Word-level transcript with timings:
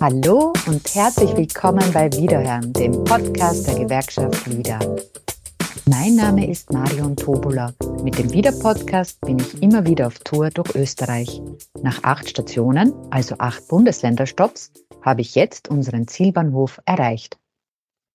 Hallo 0.00 0.52
und 0.66 0.94
herzlich 0.94 1.34
willkommen 1.36 1.90
bei 1.92 2.12
Wiederhören, 2.12 2.72
dem 2.74 2.92
Podcast 3.04 3.66
der 3.66 3.76
Gewerkschaft 3.76 4.50
Wieder. 4.50 4.78
Mein 5.86 6.16
Name 6.16 6.50
ist 6.50 6.72
Marion 6.72 7.16
Tobula. 7.16 7.72
Mit 8.02 8.18
dem 8.18 8.32
Wieder-Podcast 8.32 9.20
bin 9.22 9.38
ich 9.38 9.62
immer 9.62 9.86
wieder 9.86 10.06
auf 10.06 10.18
Tour 10.18 10.50
durch 10.50 10.74
Österreich. 10.74 11.42
Nach 11.82 12.02
acht 12.04 12.28
Stationen, 12.28 12.92
also 13.10 13.36
acht 13.38 13.66
Bundesländerstopps, 13.68 14.72
habe 15.02 15.20
ich 15.20 15.34
jetzt 15.34 15.68
unseren 15.68 16.08
Zielbahnhof 16.08 16.80
erreicht. 16.84 17.38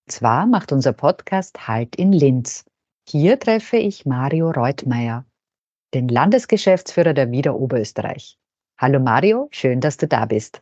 Zwar 0.07 0.45
macht 0.45 0.71
unser 0.71 0.93
Podcast 0.93 1.67
Halt 1.67 1.95
in 1.95 2.11
Linz. 2.11 2.65
Hier 3.07 3.39
treffe 3.39 3.77
ich 3.77 4.05
Mario 4.05 4.51
Reutmeier, 4.51 5.25
den 5.93 6.07
Landesgeschäftsführer 6.07 7.13
der 7.13 7.31
Wieder 7.31 7.55
Oberösterreich. 7.55 8.37
Hallo 8.77 8.99
Mario, 8.99 9.49
schön, 9.51 9.81
dass 9.81 9.97
du 9.97 10.07
da 10.07 10.25
bist. 10.25 10.61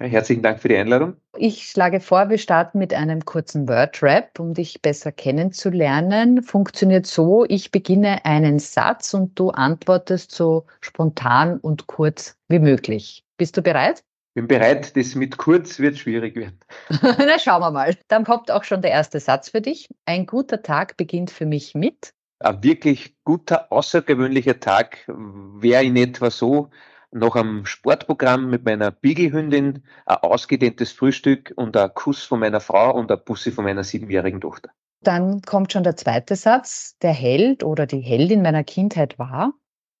Herzlichen 0.00 0.42
Dank 0.42 0.60
für 0.60 0.68
die 0.68 0.76
Einladung. 0.76 1.16
Ich 1.36 1.68
schlage 1.68 2.00
vor, 2.00 2.28
wir 2.28 2.38
starten 2.38 2.78
mit 2.78 2.92
einem 2.92 3.24
kurzen 3.24 3.68
Word-Rap, 3.68 4.38
um 4.40 4.52
dich 4.52 4.82
besser 4.82 5.12
kennenzulernen. 5.12 6.42
Funktioniert 6.42 7.06
so, 7.06 7.44
ich 7.48 7.70
beginne 7.70 8.24
einen 8.24 8.58
Satz 8.58 9.14
und 9.14 9.38
du 9.38 9.50
antwortest 9.50 10.32
so 10.32 10.66
spontan 10.80 11.58
und 11.58 11.86
kurz 11.86 12.36
wie 12.48 12.58
möglich. 12.58 13.24
Bist 13.36 13.56
du 13.56 13.62
bereit? 13.62 14.02
Bin 14.34 14.48
bereit, 14.48 14.96
das 14.96 15.14
mit 15.14 15.36
kurz 15.36 15.78
wird 15.78 15.96
schwierig 15.96 16.34
werden. 16.34 16.58
Na, 17.00 17.38
schauen 17.38 17.60
wir 17.60 17.70
mal. 17.70 17.96
Dann 18.08 18.24
kommt 18.24 18.50
auch 18.50 18.64
schon 18.64 18.82
der 18.82 18.90
erste 18.90 19.20
Satz 19.20 19.50
für 19.50 19.60
dich. 19.60 19.88
Ein 20.06 20.26
guter 20.26 20.60
Tag 20.60 20.96
beginnt 20.96 21.30
für 21.30 21.46
mich 21.46 21.76
mit. 21.76 22.12
Ein 22.40 22.62
wirklich 22.62 23.16
guter, 23.24 23.72
außergewöhnlicher 23.72 24.60
Tag 24.60 25.04
wäre 25.06 25.84
in 25.84 25.96
etwa 25.96 26.30
so, 26.30 26.70
noch 27.10 27.36
am 27.36 27.64
Sportprogramm 27.64 28.50
mit 28.50 28.64
meiner 28.64 28.90
Biegelhündin, 28.90 29.84
ein 30.04 30.16
ausgedehntes 30.16 30.92
Frühstück 30.92 31.52
und 31.56 31.76
ein 31.76 31.94
Kuss 31.94 32.24
von 32.24 32.40
meiner 32.40 32.60
Frau 32.60 32.94
und 32.94 33.10
ein 33.10 33.22
Bussi 33.24 33.52
von 33.52 33.64
meiner 33.64 33.84
siebenjährigen 33.84 34.40
Tochter. 34.40 34.70
Dann 35.00 35.42
kommt 35.42 35.72
schon 35.72 35.84
der 35.84 35.96
zweite 35.96 36.34
Satz. 36.34 36.96
Der 37.02 37.12
Held 37.12 37.62
oder 37.62 37.86
die 37.86 38.00
Heldin 38.00 38.42
meiner 38.42 38.64
Kindheit 38.64 39.18
war? 39.18 39.52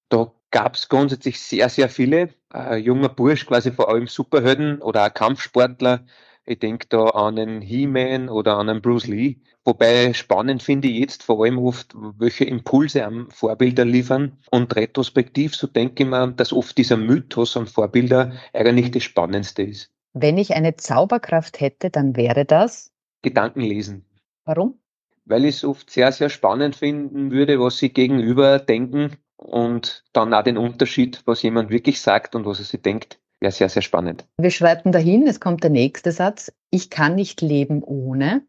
Da 0.08 0.32
gab 0.50 0.74
es 0.74 0.88
grundsätzlich 0.88 1.40
sehr, 1.40 1.68
sehr 1.68 1.88
viele. 1.88 2.30
Ein 2.50 2.82
junger 2.82 3.10
Bursch, 3.10 3.46
quasi 3.46 3.70
vor 3.70 3.88
allem 3.88 4.06
Superhelden 4.06 4.80
oder 4.80 5.04
ein 5.04 5.14
Kampfsportler. 5.14 6.06
Ich 6.46 6.58
denke 6.58 6.86
da 6.88 7.06
an 7.06 7.38
einen 7.38 7.62
He-Man 7.62 8.28
oder 8.28 8.58
an 8.58 8.68
einen 8.68 8.82
Bruce 8.82 9.06
Lee. 9.06 9.36
Wobei 9.64 10.12
spannend 10.12 10.62
finde 10.62 10.88
ich 10.88 10.98
jetzt 10.98 11.22
vor 11.22 11.42
allem 11.42 11.58
oft, 11.58 11.94
welche 12.18 12.44
Impulse 12.44 13.04
am 13.04 13.30
Vorbilder 13.30 13.86
liefern. 13.86 14.36
Und 14.50 14.76
retrospektiv, 14.76 15.56
so 15.56 15.66
denke 15.66 16.02
ich 16.02 16.08
mir, 16.08 16.28
dass 16.32 16.52
oft 16.52 16.76
dieser 16.76 16.98
Mythos 16.98 17.56
am 17.56 17.66
Vorbilder 17.66 18.32
eigentlich 18.52 18.90
das 18.90 19.04
Spannendste 19.04 19.62
ist. 19.62 19.90
Wenn 20.12 20.36
ich 20.36 20.54
eine 20.54 20.76
Zauberkraft 20.76 21.60
hätte, 21.60 21.88
dann 21.88 22.14
wäre 22.14 22.44
das? 22.44 22.92
Gedanken 23.22 23.62
lesen. 23.62 24.04
Warum? 24.44 24.78
Weil 25.24 25.46
ich 25.46 25.56
es 25.56 25.64
oft 25.64 25.88
sehr, 25.88 26.12
sehr 26.12 26.28
spannend 26.28 26.76
finden 26.76 27.30
würde, 27.30 27.58
was 27.58 27.78
sie 27.78 27.88
gegenüber 27.88 28.58
denken 28.58 29.16
und 29.36 30.04
dann 30.12 30.34
auch 30.34 30.42
den 30.42 30.58
Unterschied, 30.58 31.22
was 31.24 31.42
jemand 31.42 31.70
wirklich 31.70 32.02
sagt 32.02 32.34
und 32.34 32.44
was 32.44 32.58
er 32.58 32.66
sich 32.66 32.82
denkt, 32.82 33.18
wäre 33.40 33.52
sehr, 33.52 33.68
sehr 33.68 33.82
spannend. 33.82 34.26
Wir 34.38 34.50
schreiten 34.50 34.92
dahin, 34.92 35.26
es 35.26 35.40
kommt 35.40 35.62
der 35.62 35.70
nächste 35.70 36.12
Satz. 36.12 36.52
Ich 36.70 36.90
kann 36.90 37.14
nicht 37.14 37.40
leben 37.40 37.82
ohne. 37.82 38.42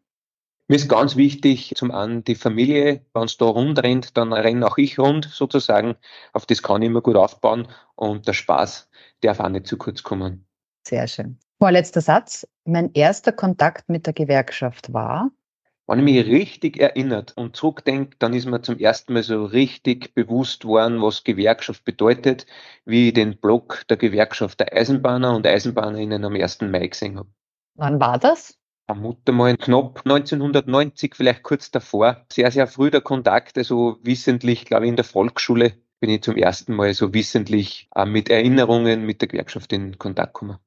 Mir 0.68 0.76
ist 0.76 0.88
ganz 0.88 1.14
wichtig, 1.14 1.74
zum 1.76 1.92
einen 1.92 2.24
die 2.24 2.34
Familie, 2.34 3.06
wenn 3.14 3.24
es 3.24 3.36
da 3.36 3.44
rund 3.44 3.80
rennt, 3.80 4.16
dann 4.16 4.32
renne 4.32 4.66
auch 4.66 4.78
ich 4.78 4.98
rund 4.98 5.26
sozusagen. 5.26 5.94
Auf 6.32 6.44
das 6.44 6.60
kann 6.62 6.82
ich 6.82 6.88
immer 6.88 7.02
gut 7.02 7.14
aufbauen 7.14 7.68
und 7.94 8.26
der 8.26 8.32
Spaß 8.32 8.90
darf 9.20 9.38
auch 9.38 9.48
nicht 9.48 9.68
zu 9.68 9.76
kurz 9.76 10.02
kommen. 10.02 10.46
Sehr 10.84 11.06
schön. 11.06 11.38
Vorletzter 11.60 12.00
Satz. 12.00 12.48
Mein 12.64 12.92
erster 12.94 13.32
Kontakt 13.32 13.88
mit 13.88 14.06
der 14.06 14.12
Gewerkschaft 14.12 14.92
war? 14.92 15.30
Wenn 15.86 16.00
ich 16.00 16.04
mich 16.04 16.26
richtig 16.26 16.80
erinnert 16.80 17.32
und 17.36 17.54
zurückdenke, 17.54 18.16
dann 18.18 18.34
ist 18.34 18.46
mir 18.46 18.60
zum 18.62 18.78
ersten 18.78 19.12
Mal 19.12 19.22
so 19.22 19.44
richtig 19.44 20.14
bewusst 20.14 20.64
worden, 20.64 21.00
was 21.00 21.22
Gewerkschaft 21.22 21.84
bedeutet, 21.84 22.46
wie 22.84 23.08
ich 23.08 23.14
den 23.14 23.38
Block 23.38 23.84
der 23.88 23.96
Gewerkschaft 23.96 24.58
der 24.60 24.72
Eisenbahner 24.72 25.36
und 25.36 25.46
Eisenbahnerinnen 25.46 26.24
am 26.24 26.34
1. 26.34 26.62
Mai 26.62 26.88
gesehen 26.88 27.18
habe. 27.18 27.28
Wann 27.74 28.00
war 28.00 28.18
das? 28.18 28.58
vermute 28.86 29.32
mal 29.32 29.56
knapp 29.56 30.02
1990, 30.04 31.14
vielleicht 31.14 31.42
kurz 31.42 31.70
davor. 31.70 32.24
Sehr, 32.32 32.50
sehr 32.50 32.66
früh 32.66 32.90
der 32.90 33.00
Kontakt, 33.00 33.58
also 33.58 33.98
wissentlich, 34.02 34.64
glaube 34.64 34.84
ich, 34.84 34.90
in 34.90 34.96
der 34.96 35.04
Volksschule 35.04 35.72
bin 36.00 36.10
ich 36.10 36.22
zum 36.22 36.36
ersten 36.36 36.74
Mal 36.74 36.94
so 36.94 37.12
wissentlich 37.12 37.88
äh, 37.94 38.04
mit 38.06 38.28
Erinnerungen 38.28 39.04
mit 39.04 39.20
der 39.20 39.28
Gewerkschaft 39.28 39.72
in 39.72 39.98
Kontakt 39.98 40.34
gekommen. 40.34 40.58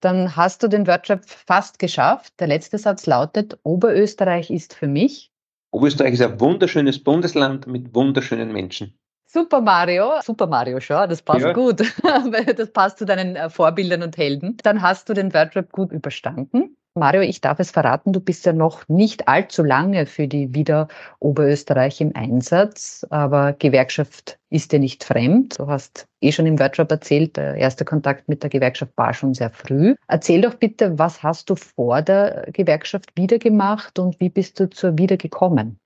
Dann 0.00 0.36
hast 0.36 0.62
du 0.62 0.68
den 0.68 0.86
Workshop 0.86 1.24
fast 1.24 1.78
geschafft. 1.78 2.34
Der 2.38 2.46
letzte 2.46 2.78
Satz 2.78 3.06
lautet, 3.06 3.58
Oberösterreich 3.62 4.50
ist 4.50 4.74
für 4.74 4.86
mich. 4.86 5.32
Oberösterreich 5.70 6.14
ist 6.14 6.22
ein 6.22 6.40
wunderschönes 6.40 7.02
Bundesland 7.02 7.66
mit 7.66 7.94
wunderschönen 7.94 8.52
Menschen. 8.52 8.98
Super 9.26 9.60
Mario, 9.60 10.12
Super 10.22 10.46
Mario 10.46 10.80
schon, 10.80 11.08
das 11.08 11.20
passt 11.20 11.44
ja. 11.44 11.52
gut. 11.52 11.80
das 12.56 12.70
passt 12.70 12.98
zu 12.98 13.04
deinen 13.04 13.36
äh, 13.36 13.50
Vorbildern 13.50 14.02
und 14.02 14.16
Helden. 14.16 14.56
Dann 14.62 14.80
hast 14.80 15.08
du 15.08 15.14
den 15.14 15.34
Wordrap 15.34 15.70
gut 15.70 15.92
überstanden. 15.92 16.76
Mario, 16.98 17.22
ich 17.22 17.40
darf 17.40 17.58
es 17.60 17.70
verraten, 17.70 18.12
du 18.12 18.20
bist 18.20 18.44
ja 18.44 18.52
noch 18.52 18.86
nicht 18.88 19.28
allzu 19.28 19.62
lange 19.62 20.06
für 20.06 20.28
die 20.28 20.54
Wieder 20.54 20.88
Oberösterreich 21.20 22.00
im 22.00 22.14
Einsatz, 22.14 23.06
aber 23.10 23.52
Gewerkschaft 23.52 24.38
ist 24.50 24.72
dir 24.72 24.78
nicht 24.78 25.04
fremd. 25.04 25.58
Du 25.58 25.66
hast 25.66 26.06
eh 26.20 26.32
schon 26.32 26.46
im 26.46 26.58
Workshop 26.58 26.90
erzählt, 26.90 27.36
der 27.36 27.54
erste 27.54 27.84
Kontakt 27.84 28.28
mit 28.28 28.42
der 28.42 28.50
Gewerkschaft 28.50 28.92
war 28.96 29.14
schon 29.14 29.34
sehr 29.34 29.50
früh. 29.50 29.94
Erzähl 30.08 30.40
doch 30.40 30.54
bitte, 30.54 30.98
was 30.98 31.22
hast 31.22 31.50
du 31.50 31.54
vor 31.56 32.02
der 32.02 32.48
Gewerkschaft 32.52 33.16
wieder 33.16 33.38
gemacht 33.38 33.98
und 33.98 34.18
wie 34.20 34.30
bist 34.30 34.60
du 34.60 34.68
zur 34.68 34.98
Wieder 34.98 35.16
gekommen? 35.16 35.78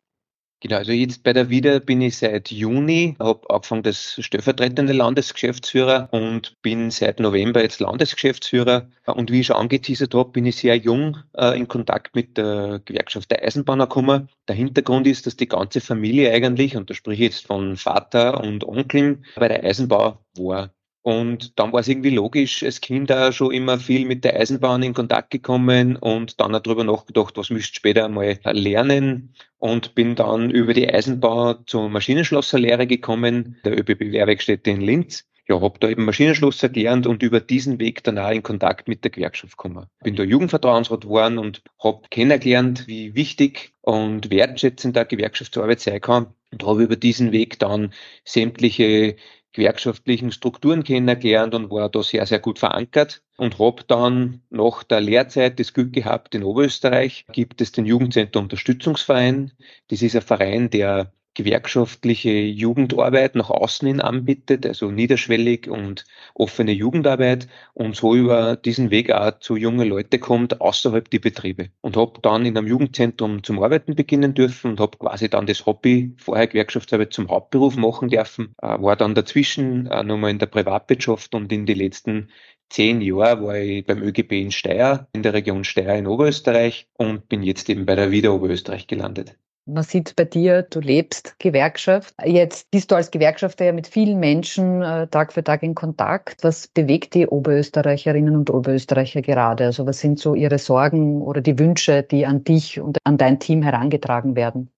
Genau, 0.63 0.77
also 0.77 0.93
jetzt 0.93 1.25
bei 1.25 1.33
der 1.33 1.51
Wieder 1.51 1.81
bin 1.81 2.01
ich 2.01 2.19
seit 2.19 2.53
Juni, 2.53 3.17
habe 3.19 3.51
angefangen 3.51 3.85
als 3.85 4.17
stellvertretende 4.21 4.93
Landesgeschäftsführer 4.93 6.09
und 6.13 6.55
bin 6.63 6.93
seit 6.93 7.19
November 7.19 7.61
jetzt 7.61 7.81
Landesgeschäftsführer. 7.81 8.89
Und 9.07 9.33
wie 9.33 9.41
ich 9.41 9.49
schon 9.49 9.57
angeteasert 9.57 10.15
habe, 10.15 10.31
bin 10.31 10.47
ich 10.47 10.55
sehr 10.55 10.77
jung 10.77 11.17
äh, 11.37 11.59
in 11.59 11.67
Kontakt 11.67 12.15
mit 12.15 12.39
der 12.39 12.81
Gewerkschaft 12.85 13.33
der 13.33 13.43
Eisenbahner 13.43 13.89
gekommen. 13.89 14.29
Der 14.47 14.55
Hintergrund 14.55 15.09
ist, 15.09 15.27
dass 15.27 15.37
die 15.37 15.49
ganze 15.49 15.81
Familie 15.81 16.31
eigentlich, 16.31 16.77
und 16.77 16.89
da 16.89 16.95
spreche 16.95 17.25
ich 17.25 17.31
jetzt 17.33 17.47
von 17.49 17.77
Vater 17.77 18.41
und 18.41 18.63
Onkeln, 18.63 19.25
bei 19.35 19.49
der 19.49 19.65
Eisenbahn 19.65 20.19
war. 20.37 20.71
Und 21.03 21.59
dann 21.59 21.73
war 21.73 21.81
es 21.81 21.89
irgendwie 21.89 22.11
logisch, 22.11 22.63
als 22.63 22.81
Kind 22.81 23.11
auch 23.11 23.33
schon 23.33 23.53
immer 23.53 23.79
viel 23.79 24.07
mit 24.07 24.23
der 24.25 24.39
Eisenbahn 24.39 24.85
in 24.85 24.95
Kontakt 24.95 25.31
gekommen 25.31 25.97
und 25.97 26.41
dann 26.41 26.55
auch 26.55 26.61
darüber 26.61 26.85
nachgedacht, 26.85 27.37
was 27.37 27.51
müsste 27.51 27.75
später 27.75 28.05
einmal 28.05 28.39
lernen 28.45 29.35
und 29.59 29.97
bin 29.97 30.15
dann 30.15 30.51
über 30.51 30.75
die 30.75 30.89
Eisenbahn 30.89 31.65
zur 31.67 31.89
Maschinenschlosserlehre 31.89 32.87
gekommen, 32.87 33.57
der 33.65 33.79
ÖBB-Lehrwerkstätte 33.79 34.71
in 34.71 34.81
Linz. 34.81 35.25
Ja, 35.49 35.61
habe 35.61 35.79
da 35.81 35.89
eben 35.89 36.05
Maschinenschlosser 36.05 36.69
gelernt 36.69 37.07
und 37.09 37.23
über 37.25 37.41
diesen 37.41 37.81
Weg 37.81 38.05
dann 38.05 38.17
auch 38.17 38.31
in 38.31 38.45
Kontakt 38.45 38.87
mit 38.87 39.03
der 39.03 39.11
Gewerkschaft 39.11 39.57
gekommen. 39.57 39.87
Bin 40.05 40.15
da 40.15 40.23
Jugendvertrauensrat 40.23 41.01
geworden 41.01 41.39
und 41.39 41.63
habe 41.83 42.03
kennengelernt, 42.11 42.87
wie 42.87 43.17
wichtig 43.17 43.73
und 43.81 44.31
wertschätzend 44.31 44.95
der 44.95 45.05
Gewerkschaftsarbeit 45.05 45.81
sein 45.81 46.01
kann 46.01 46.35
und 46.53 46.65
habe 46.65 46.85
über 46.85 46.95
diesen 46.95 47.33
Weg 47.33 47.59
dann 47.59 47.93
sämtliche 48.25 49.17
gewerkschaftlichen 49.53 50.33
Strukturen 50.33 50.85
kennengelernt 50.85 51.55
und 51.55 51.71
war 51.71 51.89
da 51.89 52.03
sehr, 52.03 52.27
sehr 52.27 52.39
gut 52.39 52.59
verankert 52.59 53.23
und 53.37 53.59
habe 53.59 53.85
dann 53.87 54.43
nach 54.51 54.83
der 54.83 55.01
Lehrzeit 55.01 55.61
das 55.61 55.73
Glück 55.73 55.93
gehabt, 55.93 56.35
in 56.35 56.45
Oberösterreich 56.45 57.27
gibt 57.33 57.61
es 57.61 57.73
den 57.73 57.87
Jugendcenter 57.87 58.41
Unterstützungsverein. 58.41 59.53
Das 59.89 60.03
ist 60.03 60.17
ein 60.17 60.23
Verein, 60.23 60.71
der 60.71 61.13
gewerkschaftliche 61.35 62.31
Jugendarbeit 62.31 63.35
nach 63.35 63.51
außen 63.51 63.89
hin 63.89 64.01
anbietet, 64.01 64.67
also 64.67 64.91
niederschwellig 64.91 65.69
und 65.69 66.05
offene 66.35 66.73
Jugendarbeit 66.73 67.49
und 67.75 67.97
so 67.97 68.15
über 68.15 68.57
diesen 68.57 68.91
Weg 68.91 69.11
auch 69.13 69.39
zu 69.41 69.57
junge 69.57 69.85
Leute 69.85 70.19
kommt 70.19 70.61
außerhalb 70.61 71.09
die 71.11 71.19
Betriebe. 71.19 71.71
Und 71.81 71.97
habe 71.97 72.21
dann 72.23 72.45
in 72.45 72.57
einem 72.57 72.67
Jugendzentrum 72.67 73.43
zum 73.43 73.63
Arbeiten 73.63 73.95
beginnen 73.95 74.35
dürfen 74.35 74.73
und 74.73 74.81
habe 74.81 74.99
quasi 74.99 75.29
dann 75.29 75.47
das 75.47 75.67
Hobby, 75.67 76.15
vorher 76.19 76.47
Gewerkschaftsarbeit 76.47 77.13
zum 77.13 77.29
Hauptberuf 77.29 77.77
machen 77.77 78.09
dürfen, 78.09 78.55
äh, 78.61 78.81
war 78.81 78.97
dann 78.97 79.15
dazwischen 79.15 79.87
äh, 79.87 80.03
nochmal 80.03 80.31
in 80.31 80.39
der 80.39 80.47
Privatwirtschaft 80.47 81.35
und 81.35 81.53
in 81.53 81.67
die 81.67 81.75
letzten 81.75 82.29
zehn 82.73 83.01
Jahre 83.03 83.43
war 83.43 83.59
ich 83.59 83.85
beim 83.85 84.03
ÖGB 84.03 84.33
in 84.33 84.51
Steyr, 84.51 85.07
in 85.13 85.23
der 85.23 85.35
Region 85.35 85.65
Steyr 85.65 85.95
in 85.95 86.07
Oberösterreich 86.07 86.89
und 86.97 87.29
bin 87.29 87.43
jetzt 87.43 87.69
eben 87.69 87.85
bei 87.87 87.95
der 87.95 88.11
Wieder 88.11 88.33
Oberösterreich 88.33 88.87
gelandet. 88.87 89.37
Man 89.65 89.85
sieht 89.85 90.17
bei 90.17 90.25
dir, 90.25 90.63
du 90.63 90.81
lebst 90.81 91.39
Gewerkschaft. 91.39 92.15
Jetzt 92.25 92.69
bist 92.73 92.91
du 92.91 92.97
als 92.97 93.13
Gewerkschafter 93.13 93.65
ja 93.65 93.73
mit 93.73 93.87
vielen 93.87 94.19
Menschen 94.19 94.83
äh, 94.83 95.07
Tag 95.07 95.33
für 95.33 95.45
Tag 95.45 95.63
in 95.63 95.77
Kontakt. 95.77 96.43
Was 96.43 96.67
bewegt 96.67 97.15
die 97.15 97.29
Oberösterreicherinnen 97.29 98.35
und 98.35 98.51
Oberösterreicher 98.51 99.23
gerade? 99.23 99.67
Also 99.67 99.87
was 99.87 100.01
sind 100.01 100.19
so 100.19 100.35
ihre 100.35 100.59
Sorgen 100.59 101.23
oder 101.23 101.41
die 101.41 101.59
Wünsche, 101.61 102.03
die 102.03 102.27
an 102.27 102.43
dich 102.43 102.81
und 102.81 102.99
an 103.05 103.19
dein 103.19 103.39
Team 103.39 103.63
herangetragen 103.63 104.35
werden? 104.35 104.69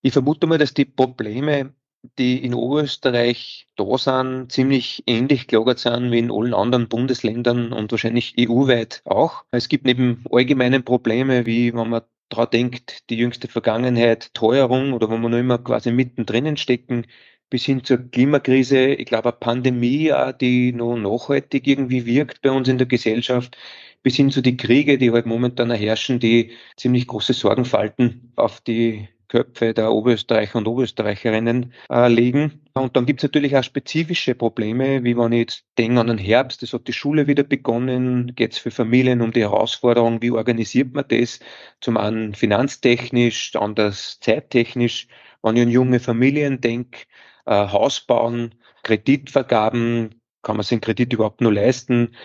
Ich 0.00 0.14
vermute 0.14 0.46
mal, 0.46 0.56
dass 0.56 0.72
die 0.72 0.86
Probleme 0.86 1.74
die 2.18 2.42
in 2.42 2.54
Oberösterreich 2.54 3.68
da 3.76 3.98
sind, 3.98 4.50
ziemlich 4.50 5.02
ähnlich 5.06 5.48
gelagert 5.48 5.80
sind 5.80 6.10
wie 6.10 6.18
in 6.18 6.30
allen 6.30 6.54
anderen 6.54 6.88
Bundesländern 6.88 7.72
und 7.72 7.92
wahrscheinlich 7.92 8.34
EU-weit 8.38 9.02
auch. 9.04 9.44
Es 9.50 9.68
gibt 9.68 9.84
neben 9.84 10.24
allgemeinen 10.30 10.84
Probleme, 10.84 11.44
wie 11.46 11.74
wenn 11.74 11.90
man 11.90 12.02
daran 12.30 12.50
denkt, 12.50 13.10
die 13.10 13.16
jüngste 13.16 13.48
Vergangenheit, 13.48 14.32
Teuerung 14.34 14.92
oder 14.94 15.10
wo 15.10 15.18
wir 15.18 15.28
noch 15.28 15.38
immer 15.38 15.58
quasi 15.58 15.92
mittendrin 15.92 16.56
stecken, 16.56 17.06
bis 17.50 17.64
hin 17.64 17.84
zur 17.84 17.98
Klimakrise, 17.98 18.94
ich 18.94 19.06
glaube, 19.06 19.30
eine 19.30 19.38
Pandemie, 19.38 20.12
die 20.40 20.72
noch 20.72 20.96
nachhaltig 20.96 21.66
irgendwie 21.66 22.06
wirkt 22.06 22.42
bei 22.42 22.50
uns 22.50 22.68
in 22.68 22.78
der 22.78 22.86
Gesellschaft, 22.86 23.56
bis 24.02 24.16
hin 24.16 24.30
zu 24.30 24.40
die 24.40 24.56
Kriege, 24.56 24.98
die 24.98 25.10
halt 25.10 25.26
momentan 25.26 25.70
herrschen, 25.70 26.20
die 26.20 26.52
ziemlich 26.76 27.06
große 27.06 27.34
Sorgenfalten 27.34 28.32
auf 28.36 28.60
die 28.60 29.08
Köpfe 29.30 29.72
der 29.72 29.92
Oberösterreicher 29.92 30.58
und 30.58 30.66
Oberösterreicherinnen 30.66 31.72
äh, 31.88 32.08
legen. 32.08 32.60
Und 32.74 32.96
dann 32.96 33.06
gibt 33.06 33.20
es 33.20 33.22
natürlich 33.22 33.56
auch 33.56 33.62
spezifische 33.62 34.34
Probleme, 34.34 35.04
wie 35.04 35.16
wenn 35.16 35.32
ich 35.32 35.38
jetzt 35.38 35.64
denke 35.78 36.00
an 36.00 36.08
den 36.08 36.18
Herbst, 36.18 36.62
es 36.64 36.72
hat 36.72 36.88
die 36.88 36.92
Schule 36.92 37.28
wieder 37.28 37.44
begonnen, 37.44 38.34
geht 38.34 38.52
es 38.52 38.58
für 38.58 38.72
Familien 38.72 39.22
um 39.22 39.30
die 39.30 39.42
Herausforderung, 39.42 40.20
wie 40.20 40.32
organisiert 40.32 40.92
man 40.94 41.04
das, 41.08 41.38
zum 41.80 41.96
einen 41.96 42.34
finanztechnisch, 42.34 43.54
anders 43.54 44.18
zeittechnisch, 44.20 45.06
wenn 45.42 45.56
ich 45.56 45.62
an 45.62 45.70
junge 45.70 46.00
Familien 46.00 46.60
denke, 46.60 47.02
äh, 47.46 47.52
Haus 47.52 48.00
bauen, 48.00 48.56
Kreditvergaben, 48.82 50.20
kann 50.42 50.56
man 50.56 50.64
sich 50.64 50.80
Kredit 50.80 51.12
überhaupt 51.12 51.40
nur 51.40 51.52
leisten, 51.52 52.16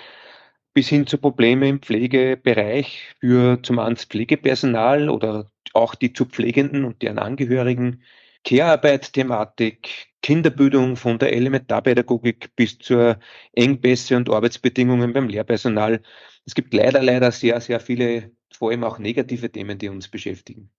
bis 0.74 0.90
hin 0.90 1.06
zu 1.06 1.20
Probleme 1.20 1.70
im 1.70 1.82
Pflegebereich 1.82 3.16
für 3.20 3.62
zum 3.62 3.80
einen 3.80 3.96
Pflegepersonal 3.96 5.10
oder 5.10 5.52
auch 5.76 5.96
die 5.96 6.14
zu 6.14 6.26
Pflegenden 6.26 6.86
und 6.86 7.02
deren 7.02 7.20
Angehörigen, 7.20 8.04
Care-Arbeit-Thematik, 8.44 10.08
Kinderbildung 10.22 10.96
von 10.98 11.20
der 11.20 11.34
Elementarpädagogik 11.34 12.56
bis 12.56 12.78
zur 12.80 13.20
Engpässe 13.54 14.18
und 14.18 14.30
Arbeitsbedingungen 14.30 15.14
beim 15.14 15.30
Lehrpersonal. 15.30 16.02
Es 16.46 16.56
gibt 16.56 16.74
leider, 16.74 17.02
leider 17.02 17.32
sehr, 17.32 17.60
sehr 17.62 17.80
viele, 17.80 18.32
vor 18.54 18.72
allem 18.72 18.84
auch 18.84 19.00
negative 19.00 19.52
Themen, 19.52 19.78
die 19.80 19.90
uns 19.90 20.08
beschäftigen. 20.10 20.72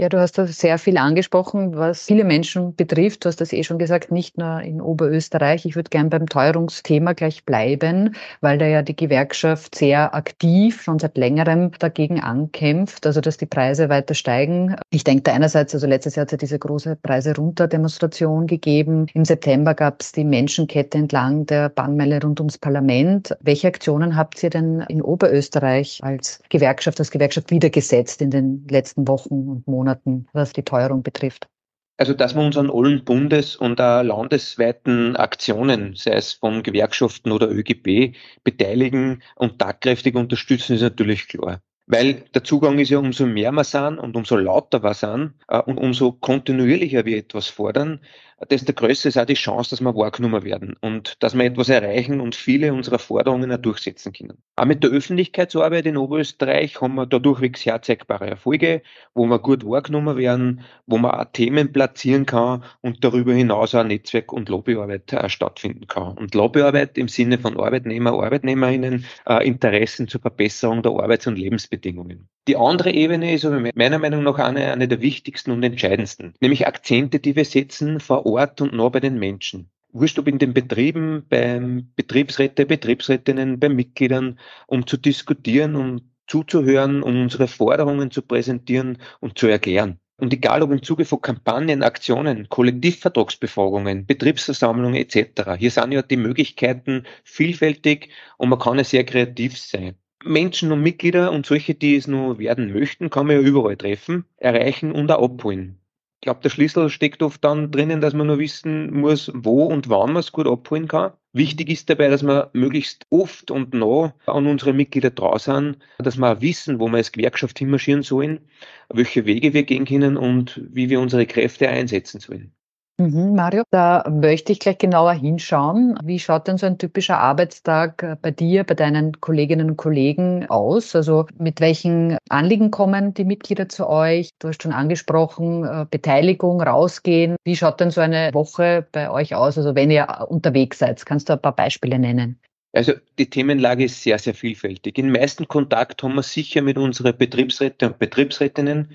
Ja, 0.00 0.08
du 0.08 0.20
hast 0.20 0.38
da 0.38 0.46
sehr 0.46 0.78
viel 0.78 0.96
angesprochen, 0.96 1.74
was 1.74 2.04
viele 2.04 2.22
Menschen 2.22 2.76
betrifft. 2.76 3.24
Du 3.24 3.28
hast 3.28 3.40
das 3.40 3.52
eh 3.52 3.64
schon 3.64 3.78
gesagt, 3.78 4.12
nicht 4.12 4.38
nur 4.38 4.60
in 4.60 4.80
Oberösterreich. 4.80 5.66
Ich 5.66 5.74
würde 5.74 5.90
gern 5.90 6.08
beim 6.08 6.26
Teuerungsthema 6.26 7.14
gleich 7.14 7.44
bleiben, 7.44 8.14
weil 8.40 8.58
da 8.58 8.66
ja 8.66 8.82
die 8.82 8.94
Gewerkschaft 8.94 9.74
sehr 9.74 10.14
aktiv 10.14 10.82
schon 10.82 11.00
seit 11.00 11.18
längerem 11.18 11.72
dagegen 11.80 12.20
ankämpft, 12.20 13.06
also 13.06 13.20
dass 13.20 13.38
die 13.38 13.46
Preise 13.46 13.88
weiter 13.88 14.14
steigen. 14.14 14.76
Ich 14.90 15.02
denke 15.02 15.24
da 15.24 15.32
einerseits, 15.32 15.74
also 15.74 15.88
letztes 15.88 16.14
Jahr 16.14 16.22
hat 16.22 16.28
es 16.28 16.32
ja 16.32 16.38
diese 16.38 16.60
große 16.60 16.94
Preise 17.02 17.34
runter 17.34 17.66
Demonstration 17.66 18.46
gegeben. 18.46 19.06
Im 19.14 19.24
September 19.24 19.74
gab 19.74 20.00
es 20.00 20.12
die 20.12 20.22
Menschenkette 20.22 20.96
entlang 20.96 21.44
der 21.46 21.70
Bahnmeile 21.70 22.22
rund 22.22 22.38
ums 22.38 22.56
Parlament. 22.56 23.36
Welche 23.40 23.66
Aktionen 23.66 24.14
habt 24.14 24.40
ihr 24.44 24.50
denn 24.50 24.78
in 24.82 25.02
Oberösterreich 25.02 25.98
als 26.04 26.40
Gewerkschaft, 26.50 27.00
als 27.00 27.10
Gewerkschaft 27.10 27.50
wiedergesetzt 27.50 28.22
in 28.22 28.30
den 28.30 28.64
letzten 28.70 29.08
Wochen 29.08 29.48
und 29.48 29.66
Monaten? 29.66 29.87
Monaten, 29.88 30.26
was 30.34 30.52
die 30.52 30.64
Teuerung 30.64 31.02
betrifft? 31.02 31.48
Also, 31.96 32.12
dass 32.12 32.34
wir 32.34 32.42
uns 32.42 32.56
an 32.56 32.70
allen 32.70 33.04
bundes- 33.04 33.56
und 33.56 33.78
landesweiten 33.78 35.16
Aktionen, 35.16 35.94
sei 35.96 36.12
es 36.12 36.34
von 36.34 36.62
Gewerkschaften 36.62 37.32
oder 37.32 37.50
ÖGB, 37.50 38.14
beteiligen 38.44 39.22
und 39.34 39.58
tagkräftig 39.58 40.14
unterstützen, 40.14 40.74
ist 40.74 40.82
natürlich 40.82 41.26
klar. 41.26 41.60
Weil 41.86 42.24
der 42.34 42.44
Zugang 42.44 42.78
ist 42.78 42.90
ja 42.90 42.98
umso 42.98 43.24
mehr 43.24 43.50
wir 43.50 43.64
sind 43.64 43.98
und 43.98 44.14
umso 44.14 44.36
lauter 44.36 44.82
wir 44.82 44.92
sind 44.92 45.32
äh, 45.48 45.58
und 45.58 45.78
umso 45.78 46.12
kontinuierlicher 46.12 47.06
wir 47.06 47.16
etwas 47.16 47.48
fordern, 47.48 48.00
desto 48.46 48.72
größer 48.72 49.08
ist 49.08 49.18
auch 49.18 49.26
die 49.26 49.34
Chance, 49.34 49.70
dass 49.70 49.80
wir 49.80 49.94
wahrgenommen 49.94 50.44
werden 50.44 50.76
und 50.80 51.16
dass 51.22 51.36
wir 51.36 51.44
etwas 51.44 51.68
erreichen 51.68 52.20
und 52.20 52.34
viele 52.36 52.72
unserer 52.72 52.98
Forderungen 52.98 53.50
auch 53.50 53.58
durchsetzen 53.58 54.12
können. 54.12 54.38
Auch 54.56 54.64
mit 54.64 54.84
der 54.84 54.90
Öffentlichkeitsarbeit 54.90 55.86
in 55.86 55.96
Oberösterreich 55.96 56.80
haben 56.80 56.94
wir 56.94 57.06
da 57.06 57.18
durchwegs 57.18 57.66
herzeigbare 57.66 58.28
Erfolge, 58.28 58.82
wo 59.14 59.26
wir 59.26 59.38
gut 59.40 59.64
wahrgenommen 59.64 60.16
werden, 60.16 60.60
wo 60.86 60.98
man 60.98 61.12
auch 61.12 61.26
Themen 61.32 61.72
platzieren 61.72 62.26
kann 62.26 62.62
und 62.80 63.02
darüber 63.02 63.32
hinaus 63.32 63.74
auch 63.74 63.84
Netzwerk- 63.84 64.32
und 64.32 64.48
Lobbyarbeit 64.48 65.12
äh, 65.12 65.28
stattfinden 65.28 65.86
kann. 65.86 66.16
Und 66.16 66.34
Lobbyarbeit 66.34 66.96
im 66.96 67.08
Sinne 67.08 67.38
von 67.38 67.58
Arbeitnehmer, 67.58 68.12
Arbeitnehmerinnen, 68.12 69.04
äh, 69.26 69.46
Interessen 69.46 70.06
zur 70.06 70.20
Verbesserung 70.20 70.82
der 70.82 70.92
Arbeits- 70.92 71.26
und 71.26 71.36
Lebensbedingungen. 71.36 72.28
Die 72.48 72.56
andere 72.56 72.92
Ebene 72.92 73.34
ist 73.34 73.44
aber 73.44 73.60
meiner 73.74 73.98
Meinung 73.98 74.22
nach 74.22 74.38
eine, 74.38 74.72
eine 74.72 74.88
der 74.88 75.02
wichtigsten 75.02 75.50
und 75.50 75.62
entscheidendsten, 75.62 76.32
nämlich 76.40 76.66
Akzente, 76.66 77.20
die 77.20 77.36
wir 77.36 77.44
setzen 77.44 78.00
vor 78.00 78.24
Ort 78.32 78.60
und 78.60 78.72
nah 78.72 78.88
bei 78.88 79.00
den 79.00 79.18
Menschen. 79.18 79.70
Wurscht 79.92 80.18
ob 80.18 80.28
in 80.28 80.38
den 80.38 80.52
Betrieben, 80.54 81.24
beim 81.28 81.92
Betriebsräte, 81.96 82.66
Betriebsrätinnen, 82.66 83.58
bei 83.58 83.68
Mitgliedern, 83.68 84.38
um 84.66 84.86
zu 84.86 84.96
diskutieren, 84.96 85.76
um 85.76 86.00
zuzuhören, 86.26 87.02
um 87.02 87.22
unsere 87.22 87.48
Forderungen 87.48 88.10
zu 88.10 88.22
präsentieren 88.22 88.98
und 89.20 89.38
zu 89.38 89.46
erklären. 89.46 89.98
Und 90.20 90.32
egal 90.32 90.62
ob 90.62 90.72
im 90.72 90.82
Zuge 90.82 91.04
von 91.04 91.22
Kampagnen, 91.22 91.82
Aktionen, 91.82 92.48
Kollektivvertragsbefragungen, 92.48 94.04
Betriebsversammlungen 94.04 94.96
etc., 94.96 95.56
hier 95.56 95.70
sind 95.70 95.92
ja 95.92 96.02
die 96.02 96.16
Möglichkeiten 96.16 97.04
vielfältig 97.22 98.10
und 98.36 98.48
man 98.48 98.58
kann 98.58 98.78
ja 98.78 98.84
sehr 98.84 99.04
kreativ 99.04 99.56
sein. 99.56 99.94
Menschen 100.24 100.72
und 100.72 100.82
Mitglieder 100.82 101.30
und 101.30 101.46
solche, 101.46 101.74
die 101.74 101.94
es 101.94 102.08
nur 102.08 102.40
werden 102.40 102.72
möchten, 102.72 103.10
kann 103.10 103.28
man 103.28 103.36
ja 103.36 103.42
überall 103.42 103.76
treffen, 103.76 104.24
erreichen 104.36 104.90
und 104.90 105.10
auch 105.12 105.22
abholen. 105.22 105.78
Ich 106.20 106.22
glaube, 106.22 106.40
der 106.42 106.50
Schlüssel 106.50 106.90
steckt 106.90 107.22
oft 107.22 107.44
dann 107.44 107.70
drinnen, 107.70 108.00
dass 108.00 108.12
man 108.12 108.26
nur 108.26 108.40
wissen 108.40 108.92
muss, 108.92 109.30
wo 109.34 109.66
und 109.66 109.88
wann 109.88 110.12
man 110.12 110.20
es 110.20 110.32
gut 110.32 110.48
abholen 110.48 110.88
kann. 110.88 111.12
Wichtig 111.32 111.70
ist 111.70 111.88
dabei, 111.88 112.08
dass 112.08 112.24
wir 112.24 112.50
möglichst 112.54 113.06
oft 113.10 113.52
und 113.52 113.72
nah 113.72 114.12
an 114.26 114.48
unsere 114.48 114.72
Mitglieder 114.72 115.10
draußen 115.10 115.54
sind, 115.74 115.78
dass 115.98 116.16
wir 116.16 116.32
auch 116.32 116.40
wissen, 116.40 116.80
wo 116.80 116.88
wir 116.88 116.96
als 116.96 117.12
Gewerkschaft 117.12 117.56
hinmarschieren 117.60 118.02
sollen, 118.02 118.48
welche 118.88 119.26
Wege 119.26 119.54
wir 119.54 119.62
gehen 119.62 119.84
können 119.84 120.16
und 120.16 120.60
wie 120.72 120.90
wir 120.90 121.00
unsere 121.00 121.24
Kräfte 121.24 121.68
einsetzen 121.68 122.18
sollen. 122.18 122.52
Mhm, 123.00 123.36
Mario, 123.36 123.62
da 123.70 124.02
möchte 124.10 124.50
ich 124.50 124.58
gleich 124.58 124.78
genauer 124.78 125.12
hinschauen. 125.12 125.96
Wie 126.02 126.18
schaut 126.18 126.48
denn 126.48 126.58
so 126.58 126.66
ein 126.66 126.78
typischer 126.78 127.18
Arbeitstag 127.18 128.02
äh, 128.02 128.16
bei 128.20 128.32
dir, 128.32 128.64
bei 128.64 128.74
deinen 128.74 129.20
Kolleginnen 129.20 129.70
und 129.70 129.76
Kollegen 129.76 130.46
aus? 130.50 130.96
Also 130.96 131.26
mit 131.38 131.60
welchen 131.60 132.18
Anliegen 132.28 132.72
kommen 132.72 133.14
die 133.14 133.24
Mitglieder 133.24 133.68
zu 133.68 133.88
euch? 133.88 134.30
Du 134.40 134.48
hast 134.48 134.64
schon 134.64 134.72
angesprochen, 134.72 135.64
äh, 135.64 135.86
Beteiligung, 135.88 136.60
rausgehen. 136.60 137.36
Wie 137.44 137.54
schaut 137.54 137.78
denn 137.78 137.92
so 137.92 138.00
eine 138.00 138.34
Woche 138.34 138.84
bei 138.90 139.08
euch 139.08 139.32
aus? 139.36 139.56
Also 139.56 139.76
wenn 139.76 139.92
ihr 139.92 140.26
unterwegs 140.28 140.80
seid, 140.80 141.06
kannst 141.06 141.28
du 141.28 141.34
ein 141.34 141.40
paar 141.40 141.54
Beispiele 141.54 142.00
nennen? 142.00 142.40
Also 142.72 142.94
die 143.16 143.30
Themenlage 143.30 143.84
ist 143.84 144.02
sehr, 144.02 144.18
sehr 144.18 144.34
vielfältig. 144.34 144.98
In 144.98 145.12
meisten 145.12 145.46
Kontakt 145.46 146.02
haben 146.02 146.16
wir 146.16 146.24
sicher 146.24 146.62
mit 146.62 146.76
unseren 146.76 147.16
Betriebsräten 147.16 147.92
und 147.92 148.00
Betriebsrätinnen, 148.00 148.90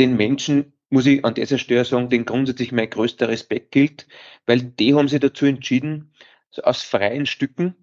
den 0.00 0.16
Menschen 0.16 0.72
muss 0.90 1.06
ich 1.06 1.24
an 1.24 1.34
dieser 1.34 1.58
Stelle 1.58 1.84
sagen, 1.84 2.08
den 2.08 2.24
grundsätzlich 2.24 2.72
mein 2.72 2.90
größter 2.90 3.28
Respekt 3.28 3.72
gilt, 3.72 4.06
weil 4.46 4.62
die 4.62 4.94
haben 4.94 5.08
sich 5.08 5.20
dazu 5.20 5.46
entschieden, 5.46 6.12
aus 6.62 6.82
freien 6.82 7.26
Stücken 7.26 7.74